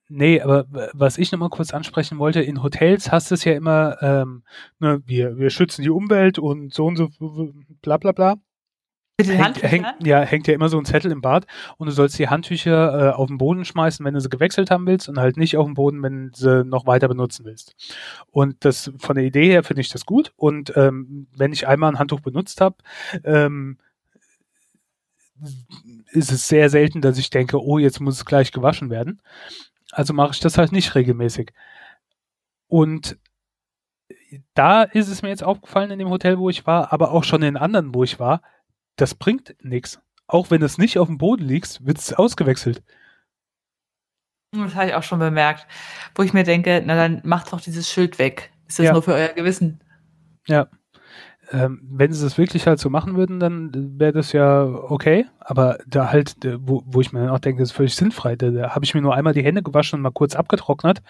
[0.09, 4.03] nee, aber was ich nochmal kurz ansprechen wollte, in Hotels hast du es ja immer,
[4.03, 4.43] ähm,
[4.81, 7.11] ne, wir, wir schützen die Umwelt und so und so,
[7.83, 8.37] bla bla bla.
[9.17, 11.47] Mit den hängt, hängt, ja, hängt ja immer so ein Zettel im Bad
[11.77, 14.87] und du sollst die Handtücher äh, auf den Boden schmeißen, wenn du sie gewechselt haben
[14.89, 17.77] willst und halt nicht auf den Boden, wenn du sie noch weiter benutzen willst.
[18.33, 21.93] Und das von der Idee her finde ich das gut und ähm, wenn ich einmal
[21.93, 22.77] ein Handtuch benutzt habe,
[23.23, 23.79] ähm,
[26.11, 29.21] ist es sehr selten, dass ich denke, oh, jetzt muss es gleich gewaschen werden.
[29.93, 31.53] Also mache ich das halt nicht regelmäßig.
[32.67, 33.17] Und
[34.55, 37.43] da ist es mir jetzt aufgefallen in dem Hotel, wo ich war, aber auch schon
[37.43, 38.43] in anderen, wo ich war,
[38.97, 40.01] das bringt nichts.
[40.27, 42.83] Auch wenn es nicht auf dem Boden liegt, wird es ausgewechselt.
[44.53, 45.67] Das habe ich auch schon bemerkt.
[46.15, 48.53] Wo ich mir denke, na dann macht doch dieses Schild weg.
[48.69, 48.93] Ist das ja.
[48.93, 49.81] nur für euer Gewissen?
[50.47, 50.69] Ja.
[51.51, 55.27] Ähm, wenn sie das wirklich halt so machen würden, dann wäre das ja okay.
[55.41, 58.37] Aber da halt, wo, wo ich mir dann auch denke, das ist völlig sinnfrei.
[58.37, 61.03] Da, da habe ich mir nur einmal die Hände gewaschen und mal kurz abgetrocknet.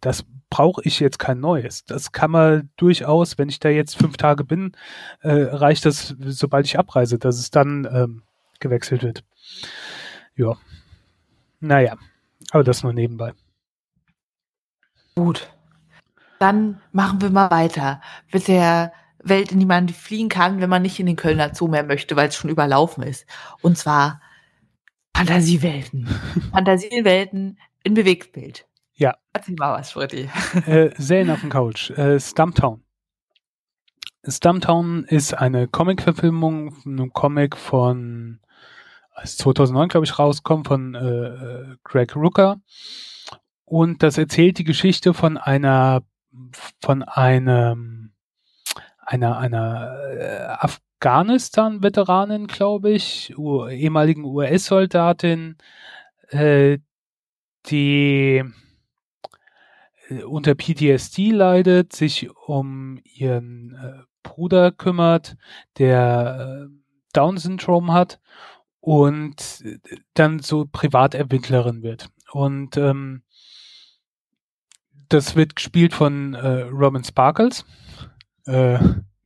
[0.00, 1.86] Das brauche ich jetzt kein neues.
[1.86, 4.72] Das kann man durchaus, wenn ich da jetzt fünf Tage bin,
[5.22, 8.22] äh, reicht das, sobald ich abreise, dass es dann ähm,
[8.60, 9.24] gewechselt wird.
[10.36, 10.58] Ja.
[11.58, 11.96] Naja,
[12.50, 13.32] aber das nur nebenbei.
[15.14, 15.48] Gut.
[16.38, 20.82] Dann machen wir mal weiter mit der Welt, in die man fliehen kann, wenn man
[20.82, 23.24] nicht in den Kölner Zoo mehr möchte, weil es schon überlaufen ist.
[23.62, 24.20] Und zwar
[25.16, 26.08] Fantasiewelten.
[26.52, 28.66] Fantasiewelten in Bewegtbild.
[28.94, 29.16] Ja.
[29.32, 30.28] Erzähl mal was, Freddy.
[30.66, 31.90] Äh, Serien auf dem Couch.
[31.90, 32.82] Äh, Stumptown.
[34.26, 38.40] Stumptown ist eine Comic-Verfilmung, einem Comic von,
[39.10, 42.60] als 2009, glaube ich, rauskommt, von äh, äh, Greg Rooker.
[43.64, 46.02] Und das erzählt die Geschichte von einer,
[46.80, 48.12] von einem,
[48.98, 55.56] einer, einer äh, Afghanistan-Veteranin, glaube ich, ehemaligen US-Soldatin,
[56.28, 56.78] äh,
[57.66, 58.44] die
[60.26, 65.36] unter PTSD leidet, sich um ihren äh, Bruder kümmert,
[65.78, 66.74] der äh,
[67.12, 68.20] Down-Syndrom hat
[68.80, 69.78] und äh,
[70.14, 72.10] dann so Privatermittlerin wird.
[72.32, 73.22] Und ähm,
[75.08, 77.64] das wird gespielt von äh, Robin Sparkles.
[78.46, 78.78] Äh,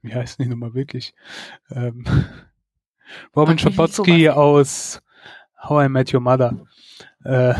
[0.02, 1.14] wie heißt die nochmal wirklich?
[1.70, 2.04] Ähm,
[3.36, 5.00] Robin Schapotsky aus
[5.62, 6.66] How I Met Your Mother.
[7.24, 7.54] Äh,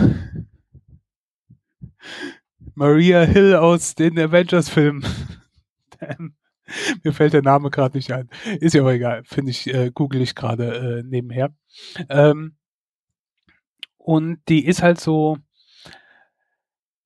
[2.76, 5.04] Maria Hill aus den Avengers-Filmen.
[7.02, 8.28] Mir fällt der Name gerade nicht ein.
[8.60, 9.22] Ist ja auch egal.
[9.24, 11.54] Finde ich, äh, google ich gerade äh, nebenher.
[12.10, 12.56] Ähm,
[13.96, 15.38] und die ist halt so,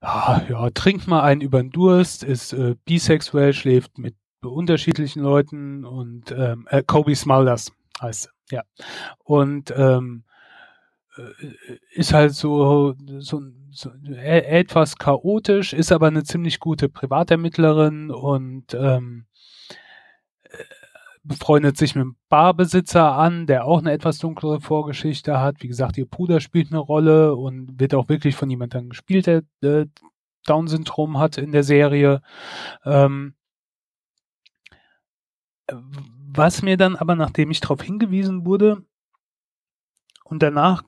[0.01, 5.85] ah, ja, trinkt mal einen über den Durst, ist äh, bisexuell, schläft mit unterschiedlichen Leuten
[5.85, 8.65] und ähm, äh, Kobe Smulders heißt sie, ja.
[9.23, 10.25] Und ähm,
[11.17, 18.11] äh, ist halt so, so, so e, etwas chaotisch, ist aber eine ziemlich gute Privatermittlerin
[18.11, 19.27] und ähm,
[20.45, 20.65] äh,
[21.23, 25.63] befreundet sich mit einem Barbesitzer an, der auch eine etwas dunklere Vorgeschichte hat.
[25.63, 29.43] Wie gesagt, ihr Bruder spielt eine Rolle und wird auch wirklich von jemandem gespielt, der
[29.63, 29.87] äh,
[30.47, 32.23] Down-Syndrom hat in der Serie.
[32.85, 33.35] Ähm,
[36.33, 38.85] was mir dann aber, nachdem ich darauf hingewiesen wurde,
[40.25, 40.85] und danach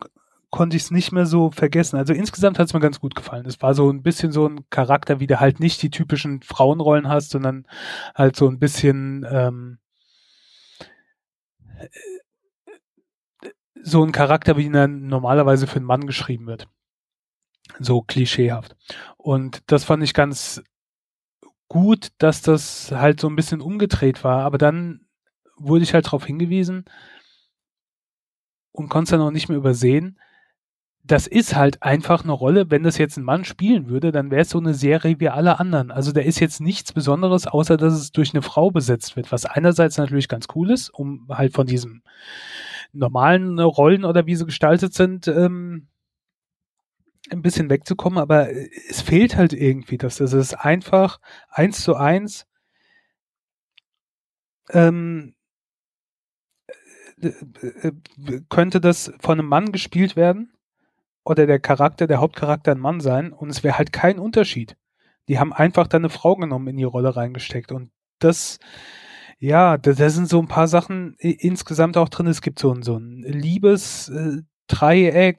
[0.52, 1.96] konnte ich es nicht mehr so vergessen.
[1.96, 3.46] Also insgesamt hat es mir ganz gut gefallen.
[3.46, 7.08] Es war so ein bisschen so ein Charakter, wie du halt nicht die typischen Frauenrollen
[7.08, 7.66] hast, sondern
[8.14, 9.78] halt so ein bisschen ähm,
[13.82, 16.68] so ein Charakter, wie er normalerweise für einen Mann geschrieben wird.
[17.78, 18.76] So klischeehaft.
[19.16, 20.62] Und das fand ich ganz
[21.66, 24.44] gut, dass das halt so ein bisschen umgedreht war.
[24.44, 25.06] Aber dann
[25.56, 26.84] wurde ich halt darauf hingewiesen
[28.70, 30.18] und konnte es dann auch nicht mehr übersehen.
[31.04, 32.70] Das ist halt einfach eine Rolle.
[32.70, 35.58] Wenn das jetzt ein Mann spielen würde, dann wäre es so eine Serie wie alle
[35.58, 35.90] anderen.
[35.90, 39.44] Also da ist jetzt nichts Besonderes, außer dass es durch eine Frau besetzt wird, was
[39.44, 42.02] einerseits natürlich ganz cool ist, um halt von diesem
[42.92, 45.88] normalen Rollen oder wie sie gestaltet sind, ähm,
[47.30, 50.20] ein bisschen wegzukommen, aber es fehlt halt irgendwie das.
[50.20, 52.46] Es ist einfach eins zu eins
[54.70, 55.34] ähm,
[57.20, 57.92] äh, äh,
[58.48, 60.52] könnte das von einem Mann gespielt werden
[61.24, 64.76] oder der Charakter, der Hauptcharakter ein Mann sein und es wäre halt kein Unterschied.
[65.28, 68.58] Die haben einfach da eine Frau genommen in die Rolle reingesteckt und das
[69.42, 72.28] ja, da, sind so ein paar Sachen insgesamt auch drin.
[72.28, 74.46] Es gibt so ein, so ein Liebesdreieck,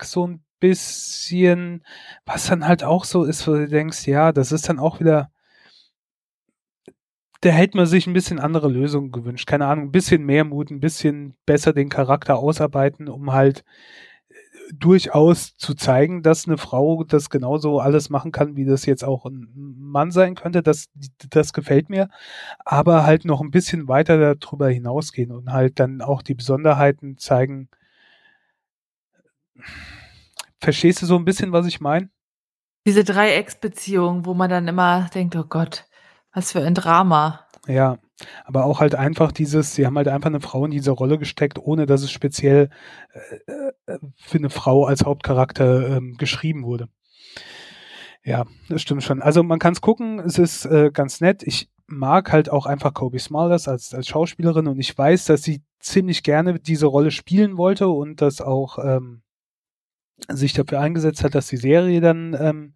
[0.04, 1.86] äh, so ein bisschen,
[2.26, 5.32] was dann halt auch so ist, wo du denkst, ja, das ist dann auch wieder,
[7.40, 9.48] da hätte man sich ein bisschen andere Lösungen gewünscht.
[9.48, 13.64] Keine Ahnung, ein bisschen mehr Mut, ein bisschen besser den Charakter ausarbeiten, um halt
[14.80, 19.26] durchaus zu zeigen, dass eine Frau das genauso alles machen kann, wie das jetzt auch
[19.26, 20.64] ein Mann sein könnte.
[20.64, 20.88] Das,
[21.30, 22.10] das gefällt mir.
[22.66, 27.70] Aber halt noch ein bisschen weiter darüber hinausgehen und halt dann auch die Besonderheiten zeigen,
[30.60, 32.10] Verstehst du so ein bisschen, was ich meine?
[32.86, 35.86] Diese Dreiecksbeziehung, wo man dann immer denkt, oh Gott,
[36.34, 37.48] was für ein Drama.
[37.68, 37.98] Ja,
[38.46, 41.60] aber auch halt einfach dieses, sie haben halt einfach eine Frau in diese Rolle gesteckt,
[41.60, 42.70] ohne dass es speziell
[43.48, 46.90] äh, äh für eine Frau als Hauptcharakter ähm, geschrieben wurde.
[48.24, 49.22] Ja, das stimmt schon.
[49.22, 51.44] Also man kann es gucken, es ist äh, ganz nett.
[51.44, 55.62] Ich mag halt auch einfach Kobe Smulders als, als Schauspielerin und ich weiß, dass sie
[55.80, 59.24] ziemlich gerne diese Rolle spielen wollte und das auch ähm,
[60.30, 62.76] sich dafür eingesetzt hat, dass die Serie dann ähm,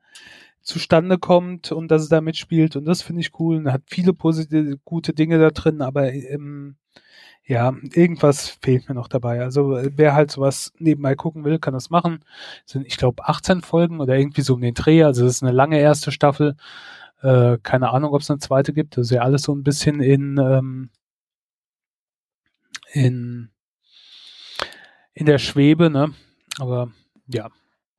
[0.67, 2.75] zustande kommt und dass es da mitspielt.
[2.75, 3.57] Und das finde ich cool.
[3.57, 6.75] Und hat viele positive, gute Dinge da drin, aber ähm,
[7.45, 9.41] ja, irgendwas fehlt mir noch dabei.
[9.41, 12.19] Also wer halt sowas nebenbei gucken will, kann das machen.
[12.65, 15.03] Das sind, ich glaube, 18 Folgen oder irgendwie so um den Dreh.
[15.03, 16.57] Also das ist eine lange erste Staffel.
[17.21, 18.97] Äh, keine Ahnung, ob es eine zweite gibt.
[18.97, 20.89] Das ist ja alles so ein bisschen in, ähm,
[22.91, 23.49] in,
[25.13, 26.13] in der Schwebe, ne?
[26.59, 26.91] Aber
[27.27, 27.49] ja.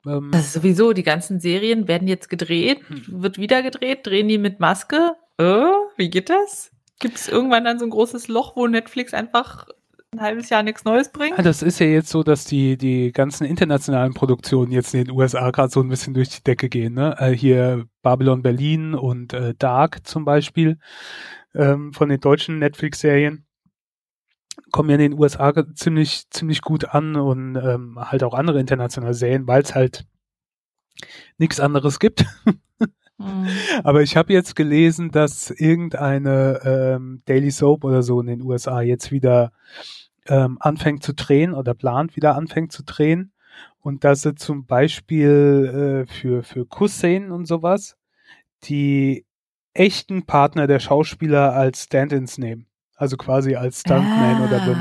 [0.09, 3.23] Ähm, das ist sowieso, die ganzen Serien werden jetzt gedreht, hm.
[3.23, 5.15] wird wieder gedreht, drehen die mit Maske.
[5.39, 6.71] Äh, wie geht das?
[7.01, 9.69] Gibt es irgendwann dann so ein großes Loch, wo Netflix einfach
[10.13, 11.37] ein halbes Jahr nichts Neues bringt?
[11.37, 15.15] Ja, das ist ja jetzt so, dass die, die ganzen internationalen Produktionen jetzt in den
[15.15, 16.95] USA gerade so ein bisschen durch die Decke gehen.
[16.95, 17.15] Ne?
[17.19, 20.79] Äh, hier Babylon Berlin und äh, Dark zum Beispiel
[21.55, 23.45] ähm, von den deutschen Netflix-Serien
[24.71, 29.15] kommen ja in den USA ziemlich, ziemlich gut an und ähm, halt auch andere internationale
[29.15, 30.07] Serien, weil es halt
[31.39, 32.25] nichts anderes gibt.
[33.19, 33.49] mhm.
[33.85, 38.81] Aber ich habe jetzt gelesen, dass irgendeine ähm, Daily Soap oder so in den USA
[38.81, 39.53] jetzt wieder
[40.27, 43.33] ähm, anfängt zu drehen oder plant wieder anfängt zu drehen
[43.81, 47.97] und dass sie zum Beispiel äh, für, für Kussszenen und sowas
[48.65, 49.25] die
[49.73, 52.67] echten Partner der Schauspieler als Stand-ins nehmen.
[52.99, 54.45] Also quasi als Stuntman ah.
[54.45, 54.77] oder so.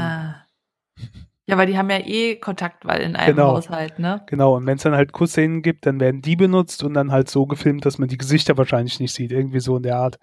[1.45, 3.55] Ja, weil die haben ja eh Kontakt, weil in einem genau.
[3.55, 4.22] Haushalt, ne?
[4.26, 7.30] Genau, und wenn es dann halt Kussszenen gibt, dann werden die benutzt und dann halt
[7.30, 9.32] so gefilmt, dass man die Gesichter wahrscheinlich nicht sieht.
[9.32, 10.20] Irgendwie so in der Art.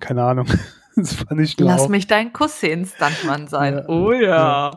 [0.00, 0.46] Keine Ahnung.
[0.96, 1.88] Das fand ich Lass auch.
[1.88, 3.74] mich dein Kussszenen-Stuntmann sein.
[3.74, 4.72] Ja, oh ja.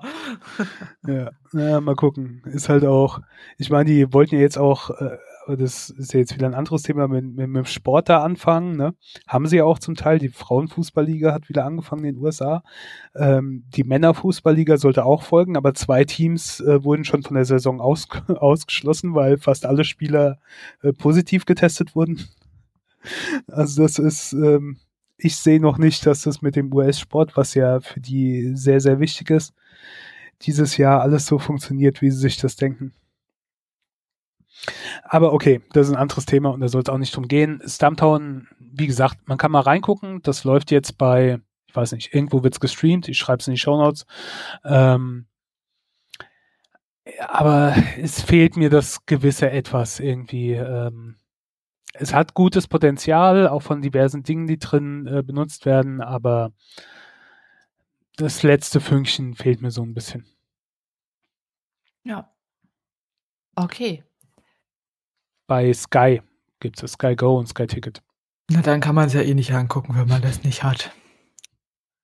[1.08, 1.12] ja.
[1.12, 1.32] ja.
[1.52, 2.44] Ja, mal gucken.
[2.46, 3.22] Ist halt auch,
[3.58, 5.18] ich meine, die wollten ja jetzt auch äh,
[5.56, 8.78] das ist ja jetzt wieder ein anderes Thema, mit, mit, mit dem Sport da anfangen.
[8.78, 8.94] Ne?
[9.28, 10.20] Haben sie ja auch zum Teil.
[10.20, 12.64] Die Frauenfußballliga hat wieder angefangen in den USA.
[13.16, 17.82] Ähm, die Männerfußballliga sollte auch folgen, aber zwei Teams äh, wurden schon von der Saison
[17.82, 20.40] aus, ausgeschlossen, weil fast alle Spieler
[20.82, 22.20] äh, positiv getestet wurden.
[23.48, 24.78] Also das ist, ähm,
[25.18, 29.00] ich sehe noch nicht, dass das mit dem US-Sport, was ja für die sehr, sehr
[29.00, 29.56] wichtig ist,
[30.44, 32.94] dieses Jahr alles so funktioniert, wie sie sich das denken.
[35.04, 37.62] Aber okay, das ist ein anderes Thema und da soll es auch nicht drum gehen.
[37.66, 40.22] Stumptown, wie gesagt, man kann mal reingucken.
[40.22, 43.08] Das läuft jetzt bei, ich weiß nicht, irgendwo wird es gestreamt.
[43.08, 44.06] Ich schreibe es in die Show Notes.
[44.64, 45.28] Ähm,
[47.28, 50.54] aber es fehlt mir das gewisse Etwas irgendwie.
[50.54, 51.18] Ähm,
[51.94, 56.54] es hat gutes Potenzial, auch von diversen Dingen, die drin äh, benutzt werden, aber
[58.16, 60.26] das letzte Fünkchen fehlt mir so ein bisschen.
[62.04, 62.32] Ja,
[63.56, 64.04] Okay.
[65.52, 66.22] Bei Sky
[66.62, 68.02] gibt es Sky Go und Sky Ticket.
[68.50, 70.92] Na, dann kann man es ja eh nicht angucken, wenn man das nicht hat.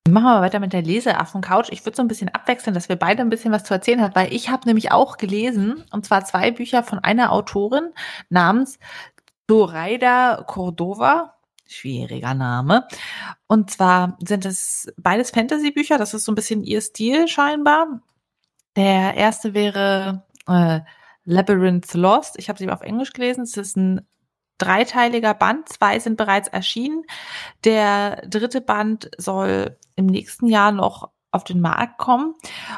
[0.06, 1.70] Machen wir weiter mit der Leseaffen-Couch.
[1.70, 4.14] Ich würde so ein bisschen abwechseln, dass wir beide ein bisschen was zu erzählen haben,
[4.14, 7.94] weil ich habe nämlich auch gelesen, und zwar zwei Bücher von einer Autorin
[8.28, 8.78] namens
[9.48, 11.32] Zoraida Cordova.
[11.66, 12.86] Schwieriger Name.
[13.46, 15.96] Und zwar sind es beides Fantasy-Bücher.
[15.96, 18.02] Das ist so ein bisschen ihr Stil scheinbar.
[18.76, 20.80] Der erste wäre äh,
[21.28, 22.38] Labyrinth Lost.
[22.38, 23.42] Ich habe sie auf Englisch gelesen.
[23.42, 24.00] Es ist ein
[24.56, 25.68] dreiteiliger Band.
[25.68, 27.04] Zwei sind bereits erschienen.
[27.64, 32.34] Der dritte Band soll im nächsten Jahr noch auf den Markt kommen.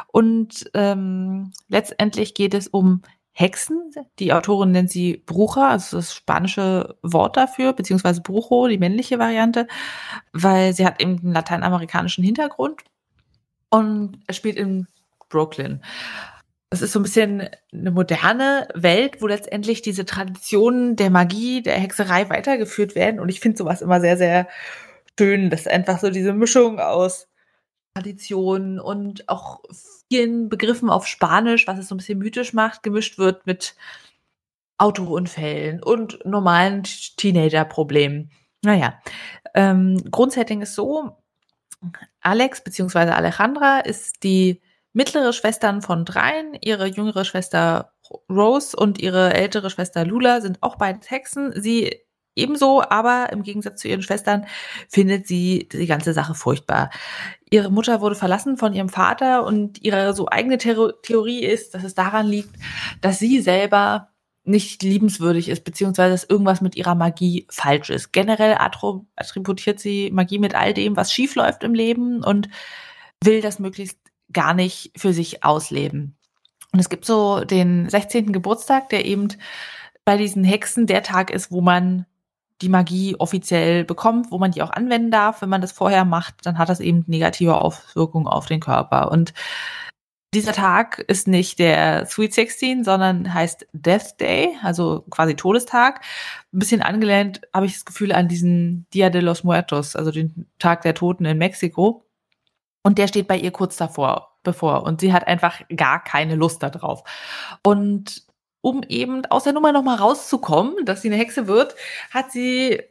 [0.09, 3.92] Und ähm, letztendlich geht es um Hexen.
[4.18, 9.68] Die Autorin nennt sie Brucha, also das spanische Wort dafür, beziehungsweise Brujo, die männliche Variante,
[10.32, 12.82] weil sie hat eben einen lateinamerikanischen Hintergrund
[13.70, 14.88] und spielt in
[15.28, 15.80] Brooklyn.
[16.72, 21.78] Es ist so ein bisschen eine moderne Welt, wo letztendlich diese Traditionen der Magie, der
[21.78, 23.18] Hexerei weitergeführt werden.
[23.18, 24.48] Und ich finde sowas immer sehr, sehr
[25.18, 27.28] schön, dass einfach so diese Mischung aus
[27.94, 29.62] Tradition und auch
[30.08, 33.74] vielen Begriffen auf Spanisch, was es so ein bisschen mythisch macht, gemischt wird mit
[34.78, 38.30] Autounfällen und normalen Teenager-Problemen.
[38.62, 39.00] Naja,
[39.54, 41.16] ähm, Grundsetting ist so,
[42.20, 43.10] Alex bzw.
[43.10, 44.60] Alejandra ist die
[44.93, 46.55] mittlere Schwestern von dreien.
[46.61, 47.93] Ihre jüngere Schwester
[48.28, 51.53] Rose und ihre ältere Schwester Lula sind auch beide Hexen.
[51.61, 52.01] Sie
[52.36, 54.47] ebenso, aber im Gegensatz zu ihren Schwestern
[54.88, 56.91] findet sie die ganze Sache furchtbar.
[57.51, 61.95] Ihre Mutter wurde verlassen von ihrem Vater und ihre so eigene Theorie ist, dass es
[61.95, 62.57] daran liegt,
[63.01, 64.09] dass sie selber
[64.45, 68.12] nicht liebenswürdig ist, beziehungsweise dass irgendwas mit ihrer Magie falsch ist.
[68.12, 72.49] Generell attributiert sie Magie mit all dem, was schief läuft im Leben und
[73.22, 73.99] will das möglichst
[74.33, 76.16] gar nicht für sich ausleben.
[76.72, 78.33] Und es gibt so den 16.
[78.33, 79.28] Geburtstag, der eben
[80.05, 82.07] bei diesen Hexen der Tag ist, wo man
[82.62, 85.43] die Magie offiziell bekommt, wo man die auch anwenden darf.
[85.43, 89.11] Wenn man das vorher macht, dann hat das eben negative Auswirkungen auf den Körper.
[89.11, 89.33] Und
[90.33, 96.03] dieser Tag ist nicht der Sweet 16, sondern heißt Death Day, also quasi Todestag.
[96.53, 100.47] Ein bisschen angelehnt habe ich das Gefühl an diesen Dia de los Muertos, also den
[100.59, 102.05] Tag der Toten in Mexiko.
[102.83, 104.85] Und der steht bei ihr kurz davor, bevor.
[104.85, 107.03] Und sie hat einfach gar keine Lust darauf.
[107.62, 108.24] Und
[108.62, 111.74] um eben aus der Nummer nochmal rauszukommen, dass sie eine Hexe wird,
[112.11, 112.83] hat sie,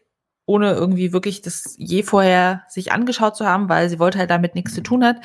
[0.46, 4.56] ohne irgendwie wirklich das je vorher sich angeschaut zu haben, weil sie wollte halt damit
[4.56, 5.18] nichts zu tun hat,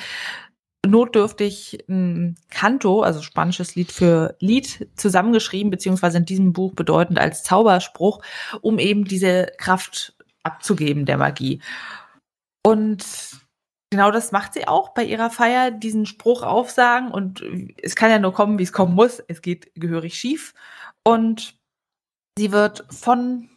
[0.85, 7.43] notdürftig ein Canto, also spanisches Lied für Lied, zusammengeschrieben, beziehungsweise in diesem Buch bedeutend als
[7.43, 8.21] Zauberspruch,
[8.61, 11.61] um eben diese Kraft abzugeben der Magie.
[12.63, 13.03] Und
[13.89, 17.43] genau das macht sie auch bei ihrer Feier, diesen Spruch aufsagen und
[17.81, 19.19] es kann ja nur kommen, wie es kommen muss.
[19.27, 20.53] Es geht gehörig schief
[21.03, 21.55] und
[22.37, 23.49] sie wird von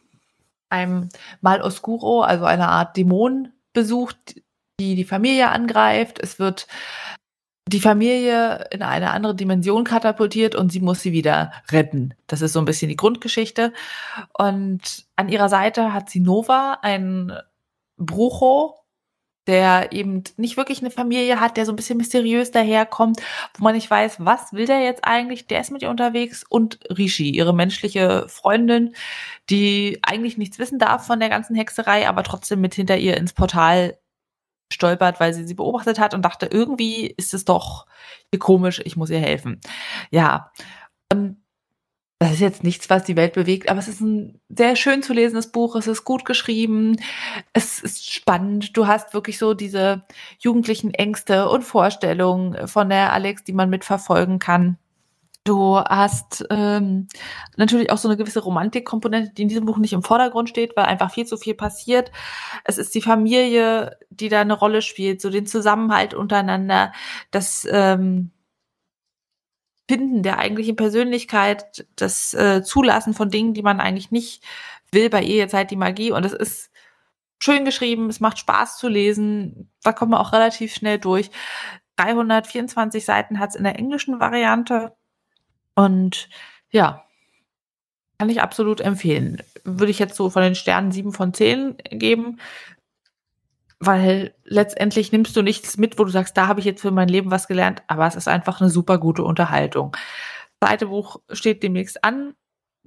[0.70, 1.09] einem
[1.41, 4.43] Mal Oscuro, also einer Art Dämon besucht,
[4.81, 6.18] die die Familie angreift.
[6.20, 6.66] Es wird
[7.68, 12.14] die Familie in eine andere Dimension katapultiert und sie muss sie wieder retten.
[12.26, 13.72] Das ist so ein bisschen die Grundgeschichte.
[14.33, 17.33] Und an ihrer Seite hat sie Nova, ein
[17.99, 18.79] Brucho,
[19.49, 23.20] der eben nicht wirklich eine Familie hat, der so ein bisschen mysteriös daherkommt,
[23.57, 26.78] wo man nicht weiß, was will der jetzt eigentlich, der ist mit ihr unterwegs und
[26.96, 28.94] Rishi, ihre menschliche Freundin,
[29.51, 33.32] die eigentlich nichts wissen darf von der ganzen Hexerei, aber trotzdem mit hinter ihr ins
[33.32, 33.99] Portal
[34.70, 37.86] stolpert, weil sie sie beobachtet hat und dachte, irgendwie ist es doch
[38.38, 39.61] komisch, ich muss ihr helfen.
[40.11, 40.53] Ja,
[41.11, 41.42] und
[42.19, 45.12] das ist jetzt nichts, was die Welt bewegt, aber es ist ein sehr schön zu
[45.12, 45.77] lesendes Buch.
[45.77, 46.97] Es ist gut geschrieben.
[47.53, 48.77] Es ist spannend.
[48.77, 50.03] Du hast wirklich so diese
[50.41, 54.79] jugendlichen Ängste und Vorstellungen von der Alex, die man mitverfolgen kann.
[55.45, 57.07] Du hast ähm,
[57.57, 60.87] natürlich auch so eine gewisse Romantikkomponente, die in diesem Buch nicht im Vordergrund steht, weil
[60.87, 62.11] einfach viel zu viel passiert.
[62.64, 66.93] Es ist die Familie, die da eine Rolle spielt, so den Zusammenhalt untereinander,
[67.31, 68.33] das ähm,
[69.89, 74.45] Finden der eigentlichen Persönlichkeit, das äh, Zulassen von Dingen, die man eigentlich nicht
[74.93, 75.09] will.
[75.09, 76.70] Bei ihr jetzt halt die Magie und es ist
[77.41, 81.30] schön geschrieben, es macht Spaß zu lesen, da kommt man auch relativ schnell durch.
[81.97, 84.95] 324 Seiten hat es in der englischen Variante
[85.74, 86.28] und
[86.70, 87.05] ja,
[88.18, 89.43] kann ich absolut empfehlen.
[89.64, 92.39] Würde ich jetzt so von den Sternen sieben von zehn geben
[93.81, 97.09] weil letztendlich nimmst du nichts mit, wo du sagst, da habe ich jetzt für mein
[97.09, 99.93] Leben was gelernt, aber es ist einfach eine super gute Unterhaltung.
[100.61, 102.35] Das zweite Buch steht demnächst an,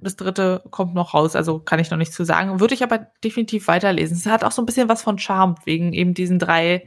[0.02, 2.60] das dritte kommt noch raus, also kann ich noch nichts zu sagen.
[2.60, 4.16] Würde ich aber definitiv weiterlesen.
[4.16, 6.86] Es hat auch so ein bisschen was von Charme, wegen eben diesen drei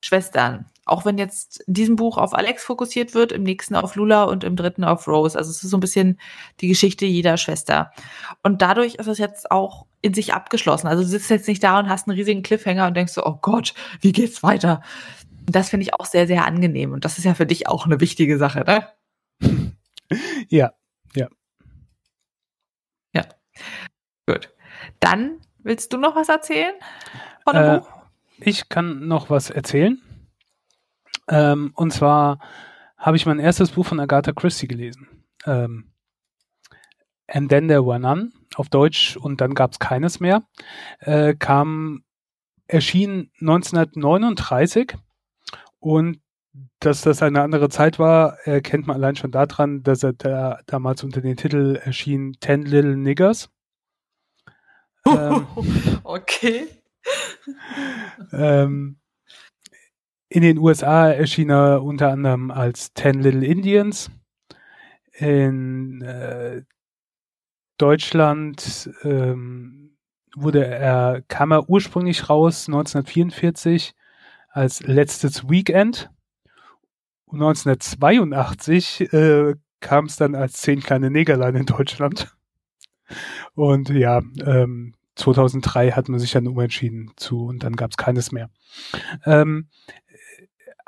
[0.00, 0.66] Schwestern.
[0.88, 4.44] Auch wenn jetzt in diesem Buch auf Alex fokussiert wird, im nächsten auf Lula und
[4.44, 5.36] im dritten auf Rose.
[5.36, 6.18] Also es ist so ein bisschen
[6.60, 7.90] die Geschichte jeder Schwester.
[8.42, 10.86] Und dadurch ist es jetzt auch in sich abgeschlossen.
[10.86, 13.38] Also du sitzt jetzt nicht da und hast einen riesigen Cliffhanger und denkst so, oh
[13.42, 14.82] Gott, wie geht's weiter?
[15.46, 16.92] Das finde ich auch sehr, sehr angenehm.
[16.92, 18.88] Und das ist ja für dich auch eine wichtige Sache, ne?
[20.48, 20.72] Ja,
[21.14, 21.28] ja.
[23.14, 23.24] Ja.
[24.26, 24.48] Gut.
[25.00, 26.72] Dann willst du noch was erzählen
[27.44, 27.88] von dem Äh, Buch?
[28.40, 30.00] ich kann noch was erzählen.
[31.28, 32.40] Ähm, und zwar
[32.96, 35.08] habe ich mein erstes Buch von Agatha Christie gelesen.
[35.46, 35.92] Ähm,
[37.28, 40.42] And Then There Were None auf Deutsch und dann gab es keines mehr.
[41.00, 42.04] Äh, kam,
[42.66, 44.94] erschien 1939
[45.78, 46.20] und
[46.80, 51.04] dass das eine andere Zeit war, erkennt man allein schon daran, dass er da, damals
[51.04, 53.50] unter den Titel erschien Ten Little Niggers.
[55.06, 55.46] ähm,
[56.04, 56.68] okay.
[58.32, 58.97] Ähm,
[60.28, 64.10] in den USA erschien er unter anderem als Ten Little Indians.
[65.12, 66.62] In äh,
[67.78, 69.96] Deutschland ähm,
[70.36, 73.94] wurde er, kam er ursprünglich raus 1944
[74.50, 76.10] als letztes Weekend.
[77.24, 82.34] Und 1982 äh, kam es dann als zehn kleine Negerlein in Deutschland.
[83.54, 88.32] Und ja, ähm, 2003 hat man sich dann umentschieden zu und dann gab es keines
[88.32, 88.50] mehr.
[89.24, 89.68] Ähm,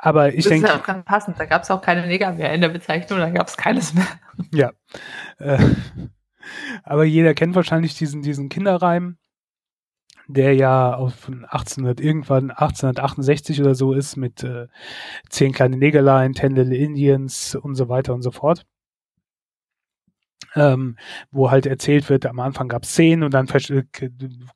[0.03, 1.39] aber ich das denke, ist ja auch ganz passend.
[1.39, 4.07] Da gab es auch keine Neger mehr in der Bezeichnung, da gab es keines mehr.
[4.51, 4.71] ja.
[5.37, 5.59] Äh,
[6.83, 9.17] aber jeder kennt wahrscheinlich diesen, diesen Kinderreim,
[10.27, 14.67] der ja von 1800 irgendwann 1868 oder so ist mit äh,
[15.29, 18.65] zehn kleine Negerlein, ten little Indians und so weiter und so fort.
[20.55, 20.97] Ähm,
[21.31, 23.85] wo halt erzählt wird, am Anfang gab es zehn und dann versch-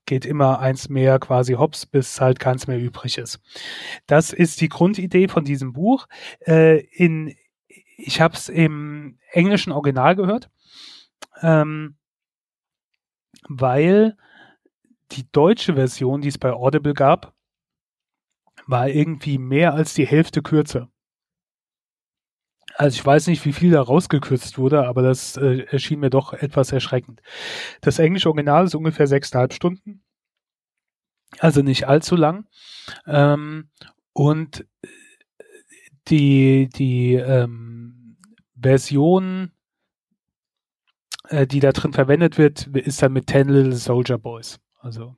[0.05, 3.39] geht immer eins mehr quasi hops, bis halt keins mehr übrig ist.
[4.05, 6.07] Das ist die Grundidee von diesem Buch.
[6.45, 7.33] Äh, in,
[7.95, 10.49] ich habe es im englischen Original gehört,
[11.41, 11.95] ähm,
[13.47, 14.17] weil
[15.11, 17.33] die deutsche Version, die es bei Audible gab,
[18.67, 20.89] war irgendwie mehr als die Hälfte kürzer.
[22.77, 26.33] Also ich weiß nicht, wie viel da rausgekürzt wurde, aber das äh, erschien mir doch
[26.33, 27.21] etwas erschreckend.
[27.81, 30.03] Das englische Original ist ungefähr sechseinhalb Stunden,
[31.39, 32.47] also nicht allzu lang.
[33.07, 33.69] Ähm,
[34.13, 34.65] und
[36.09, 38.17] die, die ähm,
[38.59, 39.51] Version,
[41.29, 44.59] äh, die da drin verwendet wird, ist dann mit Ten Little Soldier Boys.
[44.79, 45.15] Also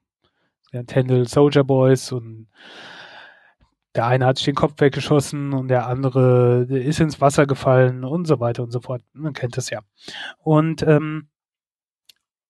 [0.71, 2.47] ja, Ten Little Soldier Boys und
[3.97, 8.03] der eine hat sich den Kopf weggeschossen und der andere der ist ins Wasser gefallen
[8.03, 9.01] und so weiter und so fort.
[9.13, 9.81] Man kennt das ja.
[10.37, 11.29] Und ähm,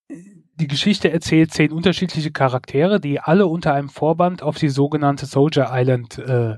[0.09, 5.69] die Geschichte erzählt zehn unterschiedliche Charaktere, die alle unter einem Vorband auf die sogenannte Soldier
[5.71, 6.57] Island äh,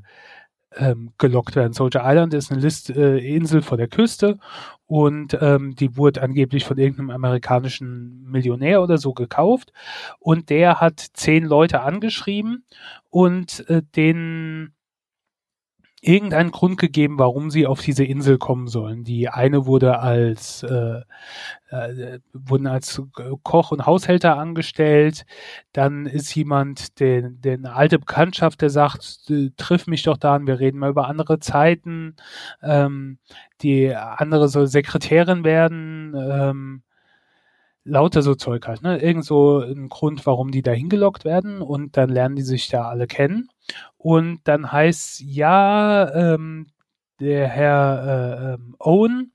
[0.76, 1.74] ähm, gelockt werden.
[1.74, 4.38] Soldier Island ist eine List, äh, Insel vor der Küste
[4.86, 9.72] und ähm, die wurde angeblich von irgendeinem amerikanischen Millionär oder so gekauft
[10.20, 12.66] und der hat zehn Leute angeschrieben
[13.10, 14.74] und äh, denen
[16.02, 19.04] irgendeinen Grund gegeben, warum sie auf diese Insel kommen sollen.
[19.04, 21.02] Die eine wurde als äh,
[21.70, 23.02] äh, wurden als
[23.44, 25.26] Koch und Haushälter angestellt.
[25.74, 30.36] Dann ist jemand, der, der eine alte Bekanntschaft, der sagt, äh, triff mich doch da
[30.36, 32.16] an, wir reden mal über andere Zeiten.
[32.64, 33.20] Ähm,
[33.62, 36.16] die andere soll Sekretärin werden.
[36.16, 36.84] Ähm,
[37.84, 39.02] lauter so Zeug halt, ne?
[39.02, 42.88] Irgend so ein Grund, warum die da hingelockt werden und dann lernen die sich da
[42.88, 43.50] alle kennen.
[43.98, 46.68] Und dann heißt ja, ähm,
[47.20, 49.34] der Herr äh, ähm, Owen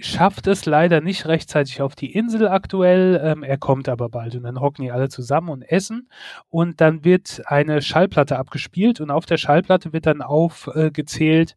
[0.00, 3.20] schafft es leider nicht rechtzeitig auf die Insel aktuell.
[3.22, 6.08] Ähm, er kommt aber bald und dann hocken die alle zusammen und essen
[6.48, 11.56] und dann wird eine Schallplatte abgespielt und auf der Schallplatte wird dann aufgezählt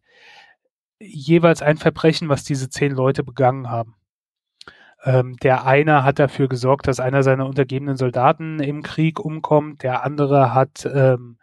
[1.00, 3.94] jeweils ein Verbrechen, was diese zehn Leute begangen haben.
[5.04, 9.82] Ähm, der eine hat dafür gesorgt, dass einer seiner untergebenen Soldaten im Krieg umkommt.
[9.82, 11.38] Der andere hat ähm,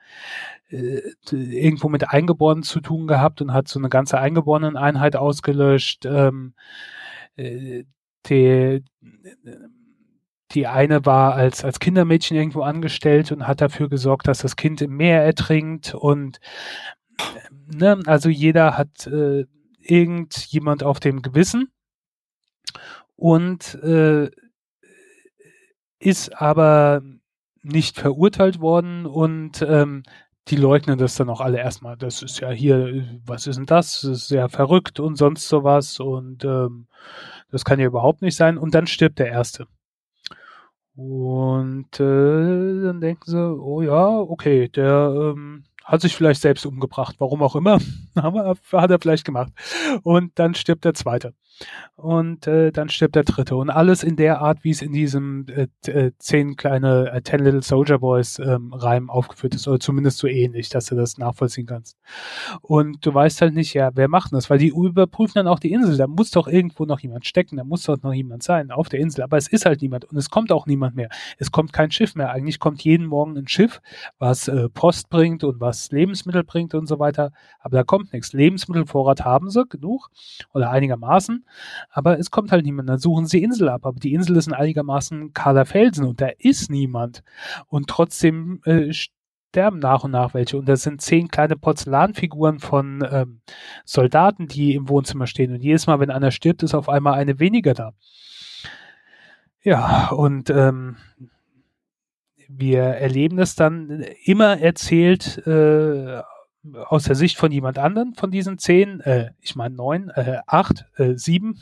[0.69, 1.01] äh,
[1.31, 6.05] irgendwo mit Eingeborenen zu tun gehabt und hat so eine ganze Eingeborenen-Einheit ausgelöscht.
[6.05, 6.53] Ähm,
[7.37, 7.83] äh,
[8.27, 8.83] die,
[10.51, 14.81] die eine war als, als Kindermädchen irgendwo angestellt und hat dafür gesorgt, dass das Kind
[14.81, 15.93] im Meer ertrinkt.
[15.93, 16.39] Und
[17.67, 19.45] ne, also jeder hat äh,
[19.79, 21.69] irgendjemand auf dem Gewissen
[23.15, 24.29] und äh,
[25.99, 27.01] ist aber
[27.61, 30.03] nicht verurteilt worden und ähm,
[30.47, 31.97] die leugnen das dann auch alle erstmal.
[31.97, 34.01] Das ist ja hier, was ist denn das?
[34.01, 36.87] Das ist sehr verrückt und sonst sowas und ähm,
[37.51, 38.57] das kann ja überhaupt nicht sein.
[38.57, 39.67] Und dann stirbt der Erste.
[40.95, 47.15] Und äh, dann denken sie, oh ja, okay, der ähm, hat sich vielleicht selbst umgebracht,
[47.19, 47.79] warum auch immer,
[48.15, 49.51] hat er vielleicht gemacht.
[50.03, 51.33] Und dann stirbt der zweite.
[51.95, 53.55] Und äh, dann stirbt der dritte.
[53.55, 57.43] Und alles in der Art, wie es in diesem äh, äh, zehn kleine äh, Ten
[57.43, 61.65] Little Soldier Boys ähm, Reim aufgeführt ist, oder zumindest so ähnlich, dass du das nachvollziehen
[61.65, 61.97] kannst.
[62.61, 64.49] Und du weißt halt nicht, ja, wer macht das?
[64.49, 65.95] Weil die überprüfen dann auch die Insel.
[65.95, 68.99] Da muss doch irgendwo noch jemand stecken, da muss doch noch jemand sein auf der
[68.99, 69.23] Insel.
[69.23, 71.09] Aber es ist halt niemand und es kommt auch niemand mehr.
[71.37, 72.31] Es kommt kein Schiff mehr.
[72.31, 73.81] Eigentlich kommt jeden Morgen ein Schiff,
[74.19, 77.31] was äh, Post bringt und was Lebensmittel bringt und so weiter.
[77.59, 78.33] Aber da kommt nichts.
[78.33, 80.09] Lebensmittelvorrat haben sie genug
[80.53, 81.44] oder einigermaßen
[81.89, 82.89] aber es kommt halt niemand.
[82.89, 86.29] Dann suchen sie Insel ab, aber die Insel ist ein einigermaßen kahler Felsen und da
[86.37, 87.23] ist niemand.
[87.67, 88.91] Und trotzdem äh,
[89.55, 90.57] sterben nach und nach welche.
[90.57, 93.41] Und das sind zehn kleine Porzellanfiguren von ähm,
[93.85, 95.53] Soldaten, die im Wohnzimmer stehen.
[95.53, 97.93] Und jedes Mal, wenn einer stirbt, ist auf einmal eine weniger da.
[99.63, 100.97] Ja, und ähm,
[102.49, 106.21] wir erleben das dann immer erzählt äh,
[106.73, 110.85] aus der Sicht von jemand anderen von diesen zehn, äh, ich meine neun, äh, acht,
[110.97, 111.59] äh, sieben,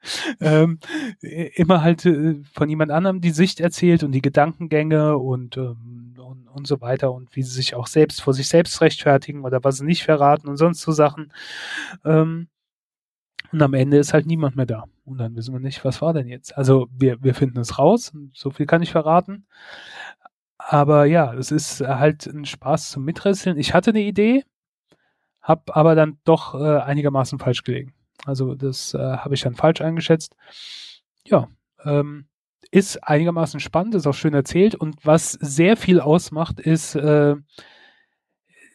[0.40, 0.78] ähm,
[1.20, 6.48] immer halt äh, von jemand anderem die Sicht erzählt und die Gedankengänge und, ähm, und,
[6.48, 9.78] und so weiter und wie sie sich auch selbst vor sich selbst rechtfertigen oder was
[9.78, 11.32] sie nicht verraten und sonst so Sachen.
[12.04, 12.48] Ähm,
[13.50, 14.84] und am Ende ist halt niemand mehr da.
[15.04, 16.56] Und dann wissen wir nicht, was war denn jetzt.
[16.56, 19.46] Also wir, wir finden es raus, so viel kann ich verraten.
[20.70, 23.56] Aber ja, es ist halt ein Spaß zum Miträtseln.
[23.56, 24.44] Ich hatte eine Idee,
[25.40, 27.94] habe aber dann doch äh, einigermaßen falsch gelegen.
[28.26, 30.36] Also das äh, habe ich dann falsch eingeschätzt.
[31.24, 31.48] Ja,
[31.84, 32.26] ähm,
[32.70, 37.36] ist einigermaßen spannend, ist auch schön erzählt und was sehr viel ausmacht, ist, äh,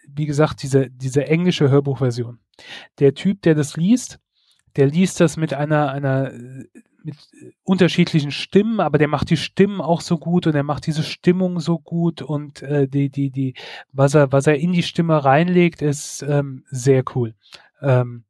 [0.08, 2.39] wie gesagt, diese, diese englische Hörbuchversion.
[2.98, 4.20] Der Typ, der das liest,
[4.76, 6.32] der liest das mit einer, einer
[7.03, 7.17] mit
[7.63, 11.59] unterschiedlichen Stimmen, aber der macht die Stimmen auch so gut und er macht diese Stimmung
[11.59, 13.55] so gut und äh, die, die, die,
[13.91, 17.36] was er, was er in die Stimme reinlegt, ist ähm, sehr cool.
[17.82, 18.24] Ähm,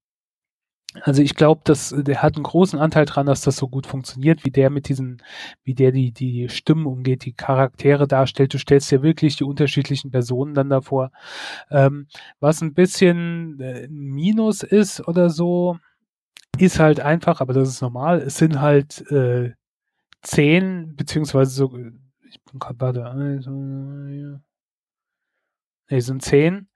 [1.01, 4.45] also ich glaube, dass der hat einen großen Anteil dran, dass das so gut funktioniert,
[4.45, 5.23] wie der mit diesen,
[5.63, 8.53] wie der die die Stimmen umgeht, die Charaktere darstellt.
[8.53, 11.11] Du stellst ja wirklich die unterschiedlichen Personen dann davor.
[11.71, 12.07] Ähm,
[12.39, 15.79] was ein bisschen äh, Minus ist oder so,
[16.57, 18.21] ist halt einfach, aber das ist normal.
[18.21, 19.53] Es sind halt äh,
[20.21, 21.75] zehn, beziehungsweise so,
[22.29, 24.39] ich bin gerade warte, also, ja.
[25.89, 26.69] nee, es sind zehn,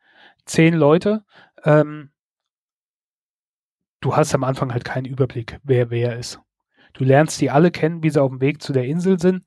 [0.46, 1.24] zehn Leute.
[1.64, 2.12] Ähm,
[4.02, 6.40] du hast am Anfang halt keinen Überblick, wer wer ist.
[6.94, 9.44] Du lernst die alle kennen, wie sie auf dem Weg zu der Insel sind,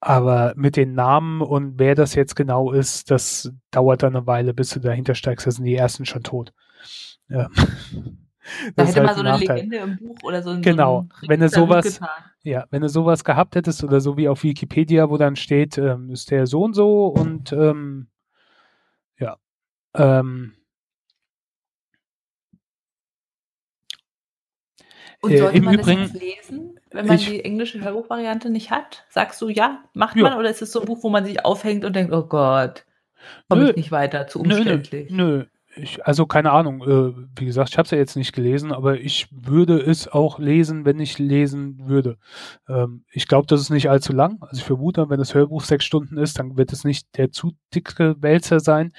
[0.00, 4.54] aber mit den Namen und wer das jetzt genau ist, das dauert dann eine Weile,
[4.54, 5.46] bis du dahinter steigst.
[5.46, 6.52] Da sind die ersten schon tot.
[7.28, 7.48] Ja.
[8.76, 9.56] Da hätte halt man so eine Nachteil.
[9.56, 10.60] Legende im Buch oder so.
[10.60, 12.00] Genau, so wenn du sowas,
[12.42, 16.10] ja, wenn du sowas gehabt hättest oder so wie auf Wikipedia, wo dann steht, ähm,
[16.10, 18.08] ist der so und so und ähm,
[19.18, 19.36] ja,
[19.94, 20.54] ähm,
[25.20, 28.50] Und sollte äh, im man Übrigen, das jetzt lesen, wenn man ich, die englische Hörbuchvariante
[28.50, 29.04] nicht hat?
[29.08, 30.22] Sagst du ja, macht ja.
[30.22, 32.86] man oder ist es so ein Buch, wo man sich aufhängt und denkt, oh Gott,
[33.48, 35.10] komme ich nicht weiter, zu umständlich?
[35.10, 35.44] Nö, nö,
[35.78, 39.00] ich, also keine Ahnung, äh, wie gesagt, ich habe es ja jetzt nicht gelesen, aber
[39.00, 42.18] ich würde es auch lesen, wenn ich lesen würde.
[42.68, 44.38] Ähm, ich glaube, das ist nicht allzu lang.
[44.42, 47.52] Also ich vermute, wenn das Hörbuch sechs Stunden ist, dann wird es nicht der zu
[47.74, 48.92] dicke Wälzer sein.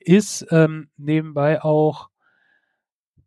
[0.00, 2.08] Ist ähm, nebenbei auch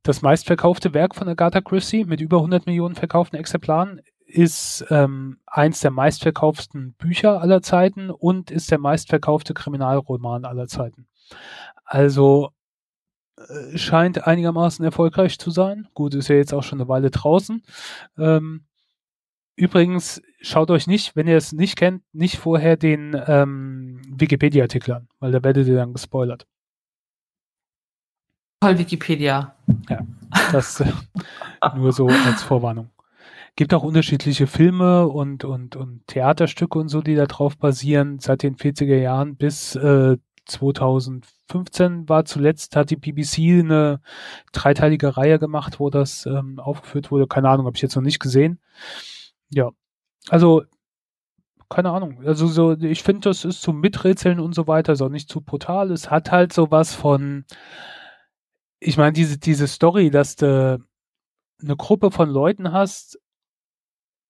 [0.04, 5.80] das meistverkaufte Werk von Agatha Christie mit über 100 Millionen verkauften Exemplaren ist ähm, eins
[5.80, 11.08] der meistverkauften Bücher aller Zeiten und ist der meistverkaufte Kriminalroman aller Zeiten.
[11.86, 12.50] Also
[13.76, 15.88] scheint einigermaßen erfolgreich zu sein.
[15.94, 17.64] Gut, ist ja jetzt auch schon eine Weile draußen.
[18.18, 18.66] Ähm,
[19.56, 25.08] übrigens, schaut euch nicht, wenn ihr es nicht kennt, nicht vorher den ähm, Wikipedia-Artikel an,
[25.20, 26.48] weil da werdet ihr dann gespoilert.
[28.62, 29.56] Toll, Wikipedia.
[29.90, 30.00] Ja,
[30.52, 30.92] das äh,
[31.76, 32.90] nur so als Vorwarnung.
[33.58, 38.44] Gibt auch unterschiedliche Filme und, und, und Theaterstücke und so, die da drauf basieren, seit
[38.44, 44.02] den 40er Jahren bis äh, 2015 war zuletzt, hat die BBC eine
[44.52, 47.28] dreiteilige Reihe gemacht, wo das ähm, aufgeführt wurde.
[47.28, 48.60] Keine Ahnung, habe ich jetzt noch nicht gesehen.
[49.50, 49.72] Ja,
[50.30, 50.64] also
[51.70, 52.24] keine Ahnung.
[52.26, 55.42] Also so, ich finde, das ist zum Miträtseln und so weiter, ist auch nicht zu
[55.42, 55.92] brutal.
[55.92, 57.46] Es hat halt sowas von,
[58.80, 60.80] ich meine, diese, diese Story, dass du
[61.62, 63.20] eine Gruppe von Leuten hast,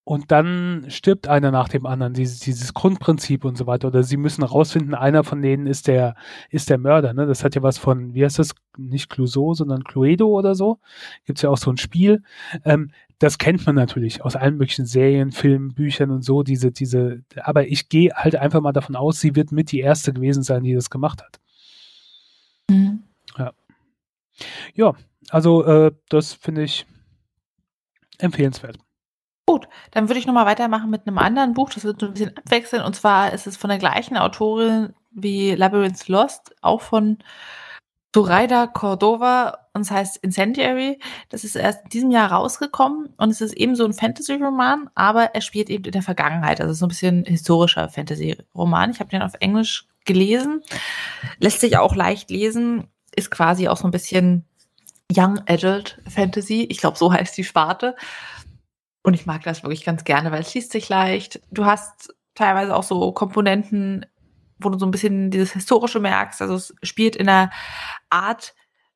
[0.05, 3.87] und dann stirbt einer nach dem anderen, dieses, dieses Grundprinzip und so weiter.
[3.87, 6.15] Oder sie müssen herausfinden, einer von denen ist der,
[6.51, 7.13] ist der Mörder.
[7.13, 7.25] Ne?
[7.25, 10.79] Das hat ja was von, wie heißt das, nicht Clouseau, sondern Cluedo oder so.
[11.25, 12.21] Gibt's ja auch so ein Spiel.
[12.63, 17.23] Ähm, das kennt man natürlich aus allen möglichen Serien, Filmen, Büchern und so, diese, diese,
[17.37, 20.63] aber ich gehe halt einfach mal davon aus, sie wird mit die erste gewesen sein,
[20.63, 21.39] die das gemacht hat.
[23.39, 23.53] Ja.
[24.75, 24.93] Ja,
[25.29, 26.85] also äh, das finde ich
[28.19, 28.84] empfehlenswert.
[29.55, 31.69] Gut, dann würde ich nochmal weitermachen mit einem anderen Buch.
[31.69, 32.83] Das wird so ein bisschen abwechseln.
[32.83, 37.19] Und zwar ist es von der gleichen Autorin wie Labyrinth Lost, auch von
[38.13, 40.99] Zoraida Cordova und es heißt Incendiary.
[41.29, 45.33] Das ist erst in diesem Jahr rausgekommen und es ist eben so ein Fantasy-Roman, aber
[45.33, 46.59] er spielt eben in der Vergangenheit.
[46.59, 48.91] Also so ein bisschen historischer Fantasy-Roman.
[48.91, 50.63] Ich habe den auf Englisch gelesen.
[51.39, 52.89] Lässt sich auch leicht lesen.
[53.15, 54.43] Ist quasi auch so ein bisschen
[55.09, 56.67] Young Adult Fantasy.
[56.69, 57.95] Ich glaube, so heißt die Sparte.
[59.05, 61.39] Und ich mag das wirklich ganz gerne, weil es liest sich leicht.
[61.51, 64.05] Du hast teilweise auch so Komponenten,
[64.57, 66.41] wo du so ein bisschen dieses Historische merkst.
[66.41, 67.51] Also es spielt in einer
[68.09, 68.55] Art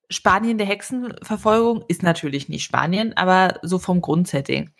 [0.10, 4.72] Spanien der Hexenverfolgung ist natürlich nicht Spanien, aber so vom Grundsetting.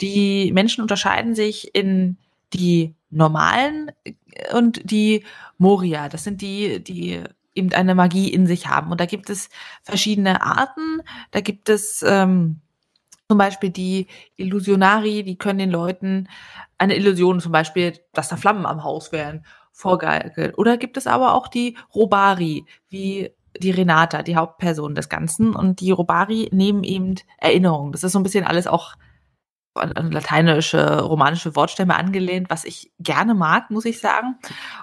[0.00, 2.16] Die Menschen unterscheiden sich in
[2.52, 3.92] die normalen
[4.52, 5.24] und die
[5.58, 6.08] Moria.
[6.08, 7.22] Das sind die, die
[7.54, 8.90] eben eine Magie in sich haben.
[8.90, 9.48] Und da gibt es
[9.84, 11.02] verschiedene Arten.
[11.30, 12.61] Da gibt es ähm,
[13.32, 16.28] zum Beispiel die Illusionari, die können den Leuten
[16.76, 20.54] eine Illusion, zum Beispiel, dass da Flammen am Haus wären, vorgeigeln.
[20.54, 25.56] Oder gibt es aber auch die Robari, wie die Renata, die Hauptperson des Ganzen.
[25.56, 27.92] Und die Robari nehmen eben Erinnerungen.
[27.92, 28.96] Das ist so ein bisschen alles auch
[29.72, 34.36] an lateinische, romanische Wortstämme angelehnt, was ich gerne mag, muss ich sagen.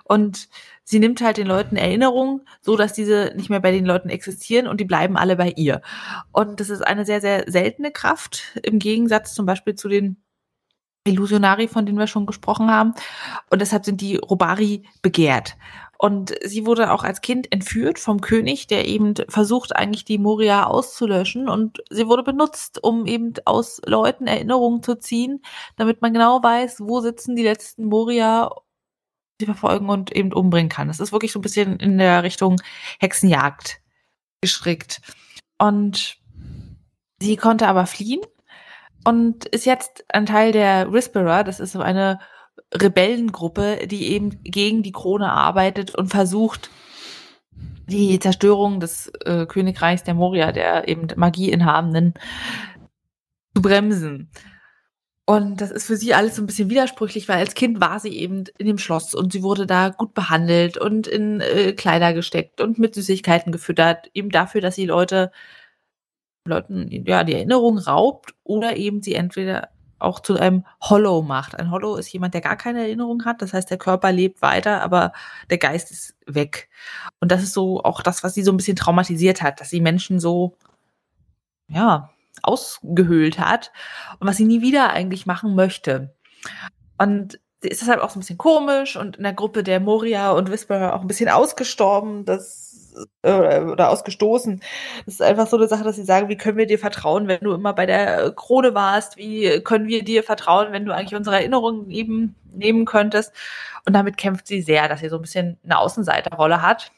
[0.06, 0.50] Und
[0.90, 4.66] sie nimmt halt den Leuten Erinnerungen, so dass diese nicht mehr bei den Leuten existieren
[4.68, 5.82] und die bleiben alle bei ihr.
[6.32, 10.18] Und das ist eine sehr, sehr seltene Kraft im Gegensatz zum Beispiel zu den
[11.06, 12.96] Illusionari, von denen wir schon gesprochen haben.
[13.52, 15.58] Und deshalb sind die Robari begehrt.
[16.00, 20.64] Und sie wurde auch als Kind entführt vom König, der eben versucht, eigentlich die Moria
[20.66, 21.50] auszulöschen.
[21.50, 25.44] Und sie wurde benutzt, um eben aus Leuten Erinnerungen zu ziehen,
[25.76, 28.50] damit man genau weiß, wo sitzen die letzten Moria,
[29.40, 30.88] die verfolgen und eben umbringen kann.
[30.88, 32.62] Das ist wirklich so ein bisschen in der Richtung
[33.00, 33.82] Hexenjagd
[34.42, 35.02] gestrickt.
[35.58, 36.18] Und
[37.22, 38.22] sie konnte aber fliehen
[39.06, 41.44] und ist jetzt ein Teil der Whisperer.
[41.44, 42.20] Das ist so eine
[42.74, 46.70] Rebellengruppe, die eben gegen die Krone arbeitet und versucht,
[47.88, 52.14] die Zerstörung des äh, Königreichs der Moria, der eben Magieinhabenden,
[53.56, 54.30] zu bremsen.
[55.30, 58.18] Und das ist für sie alles so ein bisschen widersprüchlich, weil als Kind war sie
[58.18, 62.62] eben in dem Schloss und sie wurde da gut behandelt und in äh, Kleider gesteckt
[62.62, 65.32] und mit Süßigkeiten gefüttert, eben dafür, dass sie Leute,
[66.46, 69.70] Leuten, ja, die Erinnerung raubt oder eben sie entweder
[70.00, 71.60] auch zu einem Hollow macht.
[71.60, 73.44] Ein Hollow ist jemand, der gar keine Erinnerung hat.
[73.44, 75.14] Das heißt, der Körper lebt weiter, aber
[75.52, 76.70] der Geist ist weg.
[77.20, 79.80] Und das ist so auch das, was sie so ein bisschen traumatisiert hat, dass sie
[79.80, 80.58] Menschen so,
[81.68, 82.10] ja,
[82.50, 83.72] ausgehöhlt hat
[84.20, 86.14] und was sie nie wieder eigentlich machen möchte.
[86.98, 90.32] Und sie ist deshalb auch so ein bisschen komisch und in der Gruppe der Moria
[90.32, 92.26] und Whisperer auch ein bisschen ausgestorben.
[92.26, 92.70] Das
[93.22, 94.62] äh, oder ausgestoßen.
[95.06, 97.42] Das ist einfach so eine Sache, dass sie sagen, wie können wir dir vertrauen, wenn
[97.42, 99.18] du immer bei der Krone warst?
[99.18, 103.34] Wie können wir dir vertrauen, wenn du eigentlich unsere Erinnerungen eben nehmen könntest?
[103.86, 106.92] Und damit kämpft sie sehr, dass sie so ein bisschen eine Außenseiterrolle hat.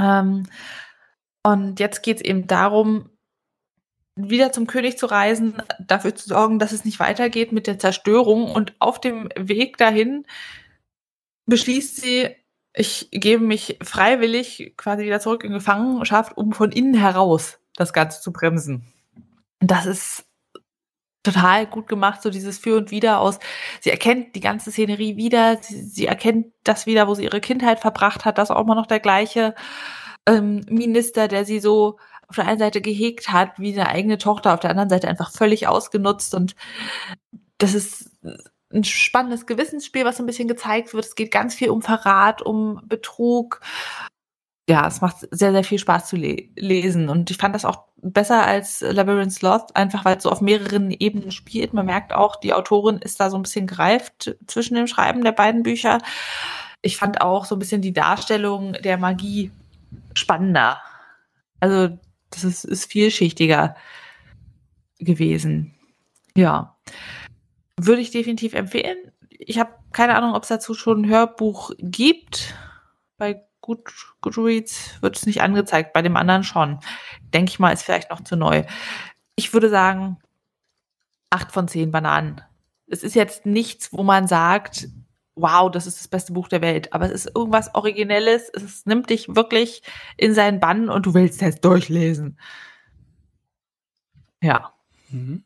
[0.00, 0.44] Ähm,
[1.42, 3.10] und jetzt geht es eben darum,
[4.16, 8.50] wieder zum König zu reisen, dafür zu sorgen, dass es nicht weitergeht mit der Zerstörung.
[8.50, 10.26] Und auf dem Weg dahin
[11.46, 12.34] beschließt sie,
[12.74, 18.20] ich gebe mich freiwillig quasi wieder zurück in Gefangenschaft, um von innen heraus das Ganze
[18.20, 18.84] zu bremsen.
[19.60, 20.26] Das ist
[21.22, 23.38] total gut gemacht, so dieses Für und Wider aus.
[23.80, 27.80] Sie erkennt die ganze Szenerie wieder, sie, sie erkennt das wieder, wo sie ihre Kindheit
[27.80, 29.54] verbracht hat, das auch immer noch der gleiche
[30.26, 31.98] ähm, Minister, der sie so
[32.34, 35.30] auf der einen Seite gehegt hat, wie eine eigene Tochter, auf der anderen Seite einfach
[35.30, 36.56] völlig ausgenutzt und
[37.58, 38.10] das ist
[38.72, 41.04] ein spannendes Gewissensspiel, was ein bisschen gezeigt wird.
[41.04, 43.60] Es geht ganz viel um Verrat, um Betrug.
[44.68, 47.08] Ja, es macht sehr, sehr viel Spaß zu le lesen.
[47.08, 50.90] Und ich fand das auch besser als Labyrinth Lost, einfach weil es so auf mehreren
[50.90, 51.72] Ebenen spielt.
[51.72, 55.32] Man merkt auch, die Autorin ist da so ein bisschen greift zwischen dem Schreiben der
[55.32, 55.98] beiden Bücher.
[56.82, 59.52] Ich fand auch so ein bisschen die Darstellung der Magie
[60.14, 60.80] spannender.
[61.60, 61.98] Also,
[62.34, 63.76] das ist, ist vielschichtiger
[64.98, 65.74] gewesen.
[66.36, 66.74] Ja
[67.76, 68.96] würde ich definitiv empfehlen.
[69.30, 72.54] Ich habe keine Ahnung, ob es dazu schon ein Hörbuch gibt.
[73.16, 76.80] Bei Good, Goodreads wird es nicht angezeigt, bei dem anderen schon.
[77.32, 78.64] Denke ich mal, ist vielleicht noch zu neu.
[79.36, 80.18] Ich würde sagen,
[81.30, 82.42] acht von zehn Bananen.
[82.86, 84.88] Es ist jetzt nichts, wo man sagt,
[85.36, 86.92] wow, das ist das beste Buch der Welt.
[86.92, 88.50] Aber es ist irgendwas Originelles.
[88.54, 89.82] Es nimmt dich wirklich
[90.16, 92.38] in seinen Bann und du willst es durchlesen.
[94.42, 94.72] Ja.
[95.10, 95.44] Mhm.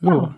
[0.00, 0.34] Ja.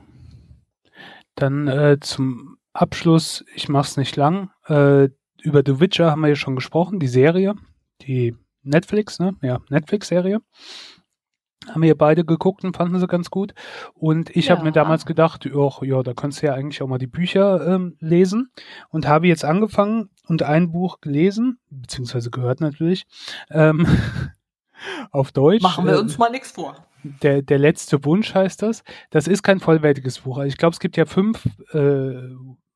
[1.35, 4.51] Dann äh, zum Abschluss, ich mach's nicht lang.
[4.67, 5.09] Äh,
[5.43, 7.55] über The Witcher haben wir ja schon gesprochen, die Serie.
[8.03, 9.37] die Netflix, ne?
[9.43, 10.41] Ja, Netflix-Serie.
[11.71, 13.55] Haben wir beide geguckt und fanden sie ganz gut.
[13.95, 14.57] Und ich ja.
[14.57, 17.67] habe mir damals gedacht, och, ja, da kannst du ja eigentlich auch mal die Bücher
[17.67, 18.51] ähm, lesen.
[18.89, 23.07] Und habe jetzt angefangen und ein Buch gelesen, beziehungsweise gehört natürlich,
[23.51, 23.87] ähm,
[25.11, 25.63] auf Deutsch.
[25.63, 26.77] Machen wir uns äh, mal nichts vor.
[27.03, 28.83] Der, der letzte Wunsch heißt das.
[29.11, 30.39] Das ist kein vollwertiges Buch.
[30.39, 32.29] Also ich glaube, es gibt ja fünf äh,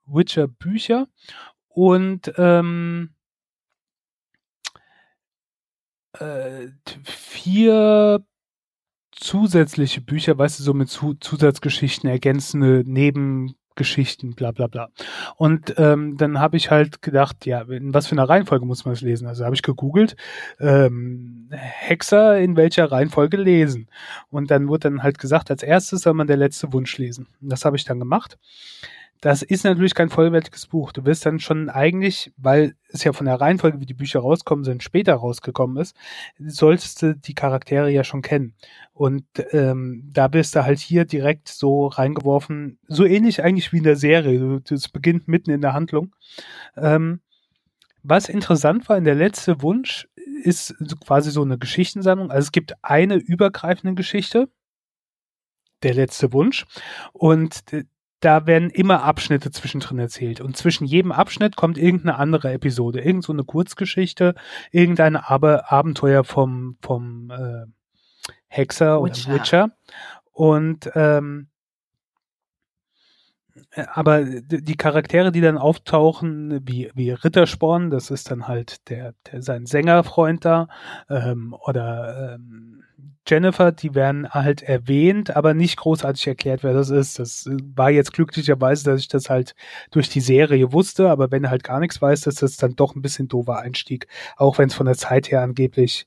[0.07, 1.07] Witcher-Bücher
[1.69, 3.15] und ähm,
[6.19, 6.69] äh,
[7.05, 8.25] vier
[9.17, 14.89] zusätzliche Bücher, weißt du, so mit Zu Zusatzgeschichten, ergänzende Nebengeschichten, bla bla bla.
[15.37, 18.95] Und ähm, dann habe ich halt gedacht, ja, in was für einer Reihenfolge muss man
[18.95, 19.27] es lesen?
[19.27, 20.17] Also habe ich gegoogelt,
[20.61, 23.89] ähm, Hexer in welcher Reihenfolge lesen.
[24.31, 27.29] Und dann wurde dann halt gesagt, als erstes soll man der letzte Wunsch lesen.
[27.41, 28.39] Und das habe ich dann gemacht.
[29.25, 30.93] Das ist natürlich kein vollwertiges Buch.
[30.93, 34.67] Du wirst dann schon eigentlich, weil es ja von der Reihenfolge, wie die Bücher rauskommen
[34.67, 35.97] sind, später rausgekommen ist,
[36.39, 38.55] solltest du die Charaktere ja schon kennen.
[38.93, 43.85] Und ähm, da bist du halt hier direkt so reingeworfen, so ähnlich eigentlich wie in
[43.85, 44.61] der Serie.
[44.69, 46.15] Das beginnt mitten in der Handlung.
[46.77, 47.23] Ähm,
[48.03, 50.07] was interessant war in der letzte Wunsch,
[50.43, 52.31] ist quasi so eine Geschichtensammlung.
[52.31, 54.51] Also es gibt eine übergreifende Geschichte,
[55.83, 56.67] der letzte Wunsch.
[57.15, 57.63] Und
[58.25, 60.41] da werden immer Abschnitte zwischendrin erzählt.
[60.41, 64.35] Und zwischen jedem Abschnitt kommt irgendeine andere Episode, irgend so eine Kurzgeschichte,
[64.71, 67.67] irgendein Aber Abenteuer vom, vom äh,
[68.47, 69.29] Hexer Witcher.
[69.29, 69.71] oder Witcher.
[70.33, 71.49] Und ähm,
[73.73, 79.15] äh, aber die Charaktere, die dann auftauchen, wie, wie Rittersporn, das ist dann halt der,
[79.31, 80.69] der sein Sängerfreund da,
[81.11, 82.84] ähm, oder ähm,
[83.27, 87.19] Jennifer, die werden halt erwähnt, aber nicht großartig erklärt, wer das ist.
[87.19, 89.55] Das war jetzt glücklicherweise, dass ich das halt
[89.91, 92.95] durch die Serie wusste, aber wenn du halt gar nichts weißt, ist das dann doch
[92.95, 96.07] ein bisschen doofer Einstieg, auch wenn es von der Zeit her angeblich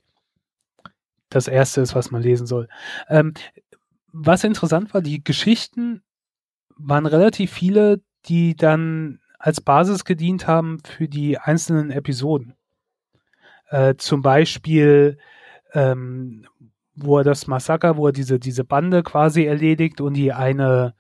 [1.30, 2.68] das erste ist, was man lesen soll.
[3.10, 3.34] Ähm,
[4.12, 6.04] was interessant war, die Geschichten
[6.78, 12.56] waren relativ viele, die dann als Basis gedient haben für die einzelnen Episoden.
[13.70, 15.18] Äh, zum Beispiel,
[15.74, 16.48] ähm,
[16.98, 20.96] wo er das Massaker, wo er diese, diese Bande quasi erledigt und die eine,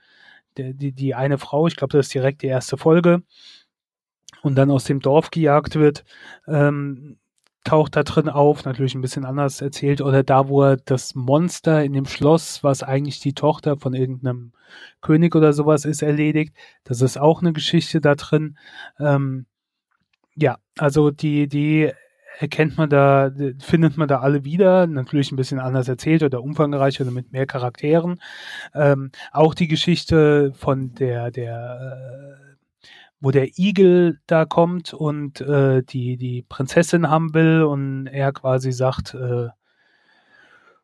[0.58, 3.24] die, die, eine Frau, ich glaube, das ist direkt die erste Folge,
[4.44, 6.06] und dann aus dem Dorf gejagt wird,
[6.48, 7.18] ähm,
[7.64, 11.84] taucht da drin auf, natürlich ein bisschen anders erzählt, oder da, wo er das Monster
[11.84, 14.54] in dem Schloss, was eigentlich die Tochter von irgendeinem
[15.02, 16.56] König oder sowas ist, erledigt.
[16.86, 18.58] Das ist auch eine Geschichte da drin.
[19.00, 19.48] Ähm,
[20.36, 21.92] ja, also die, die
[22.40, 27.04] erkennt man da, findet man da alle wieder, natürlich ein bisschen anders erzählt oder umfangreicher
[27.04, 28.22] oder mit mehr Charakteren.
[28.76, 32.88] Ähm, auch die Geschichte von der, der, äh,
[33.20, 38.72] wo der Igel da kommt und äh, die, die Prinzessin haben will und er quasi
[38.72, 39.48] sagt, äh,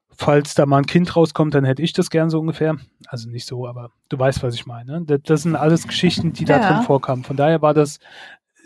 [0.10, 2.78] falls da mal ein Kind rauskommt, dann hätte ich das gern so ungefähr.
[3.08, 5.04] Also nicht so, aber du weißt, was ich meine.
[5.06, 6.68] Das, das sind alles Geschichten, die da ja.
[6.68, 7.24] drin vorkamen.
[7.24, 8.00] Von daher war das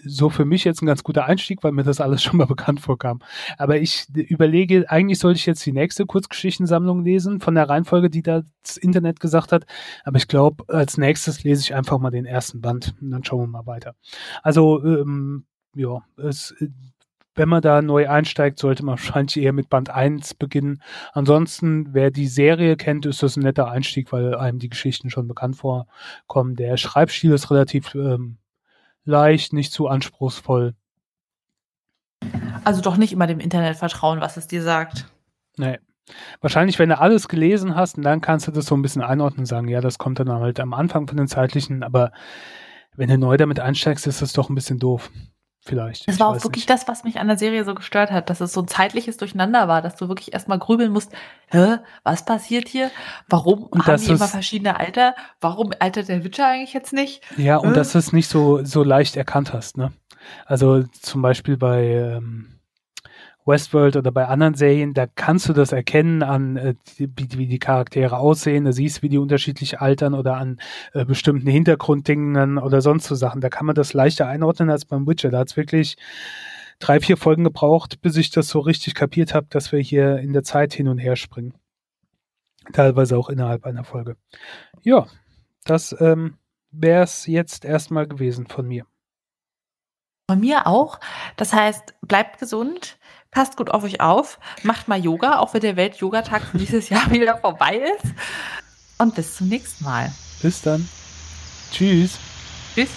[0.03, 2.79] so für mich jetzt ein ganz guter Einstieg, weil mir das alles schon mal bekannt
[2.81, 3.19] vorkam.
[3.57, 8.21] Aber ich überlege, eigentlich sollte ich jetzt die nächste Kurzgeschichtensammlung lesen, von der Reihenfolge, die
[8.21, 9.65] das Internet gesagt hat.
[10.03, 13.41] Aber ich glaube, als nächstes lese ich einfach mal den ersten Band und dann schauen
[13.41, 13.95] wir mal weiter.
[14.43, 15.45] Also, ähm,
[15.75, 16.55] ja, es,
[17.37, 20.81] wenn man da neu einsteigt, sollte man wahrscheinlich eher mit Band 1 beginnen.
[21.13, 25.27] Ansonsten, wer die Serie kennt, ist das ein netter Einstieg, weil einem die Geschichten schon
[25.27, 26.55] bekannt vorkommen.
[26.55, 28.37] Der Schreibstil ist relativ ähm,
[29.07, 30.75] leicht, nicht zu anspruchsvoll.
[32.63, 35.07] Also doch nicht immer dem Internet vertrauen, was es dir sagt.
[35.57, 35.79] Nee.
[36.39, 39.45] Wahrscheinlich, wenn du alles gelesen hast, dann kannst du das so ein bisschen einordnen und
[39.45, 42.11] sagen, ja, das kommt dann halt am Anfang von den zeitlichen, aber
[42.95, 45.11] wenn du neu damit einsteigst, ist das doch ein bisschen doof
[45.67, 46.07] vielleicht.
[46.07, 46.69] Das war auch wirklich nicht.
[46.69, 49.67] das, was mich an der Serie so gestört hat, dass es so ein zeitliches Durcheinander
[49.67, 51.11] war, dass du wirklich erstmal grübeln musst,
[51.47, 52.89] hä, was passiert hier?
[53.29, 55.15] Warum und haben die immer verschiedene Alter?
[55.41, 57.21] Warum altert der Witcher eigentlich jetzt nicht?
[57.37, 59.91] Ja, und dass du es nicht so, so leicht erkannt hast, ne?
[60.45, 62.56] Also zum Beispiel bei ähm,
[63.47, 67.59] Westworld oder bei anderen Serien, da kannst du das erkennen an, äh, wie, wie, die
[67.59, 70.59] Charaktere aussehen, da siehst, wie die unterschiedlich altern oder an
[70.93, 73.41] äh, bestimmten Hintergrunddingen oder sonst so Sachen.
[73.41, 75.29] Da kann man das leichter einordnen als beim Witcher.
[75.29, 75.97] Da hat es wirklich
[76.79, 80.33] drei, vier Folgen gebraucht, bis ich das so richtig kapiert habe, dass wir hier in
[80.33, 81.53] der Zeit hin und her springen.
[82.73, 84.17] Teilweise auch innerhalb einer Folge.
[84.81, 85.07] Ja,
[85.63, 86.37] das ähm,
[86.71, 88.85] wäre es jetzt erstmal gewesen von mir.
[90.29, 90.99] Von mir auch.
[91.37, 92.97] Das heißt, bleibt gesund,
[93.31, 97.37] passt gut auf euch auf, macht mal Yoga, auch wenn der Welt-Yoga-Tag dieses Jahr wieder
[97.37, 98.13] vorbei ist.
[98.97, 100.11] Und bis zum nächsten Mal.
[100.41, 100.87] Bis dann.
[101.71, 102.17] Tschüss.
[102.75, 102.89] Tschüss.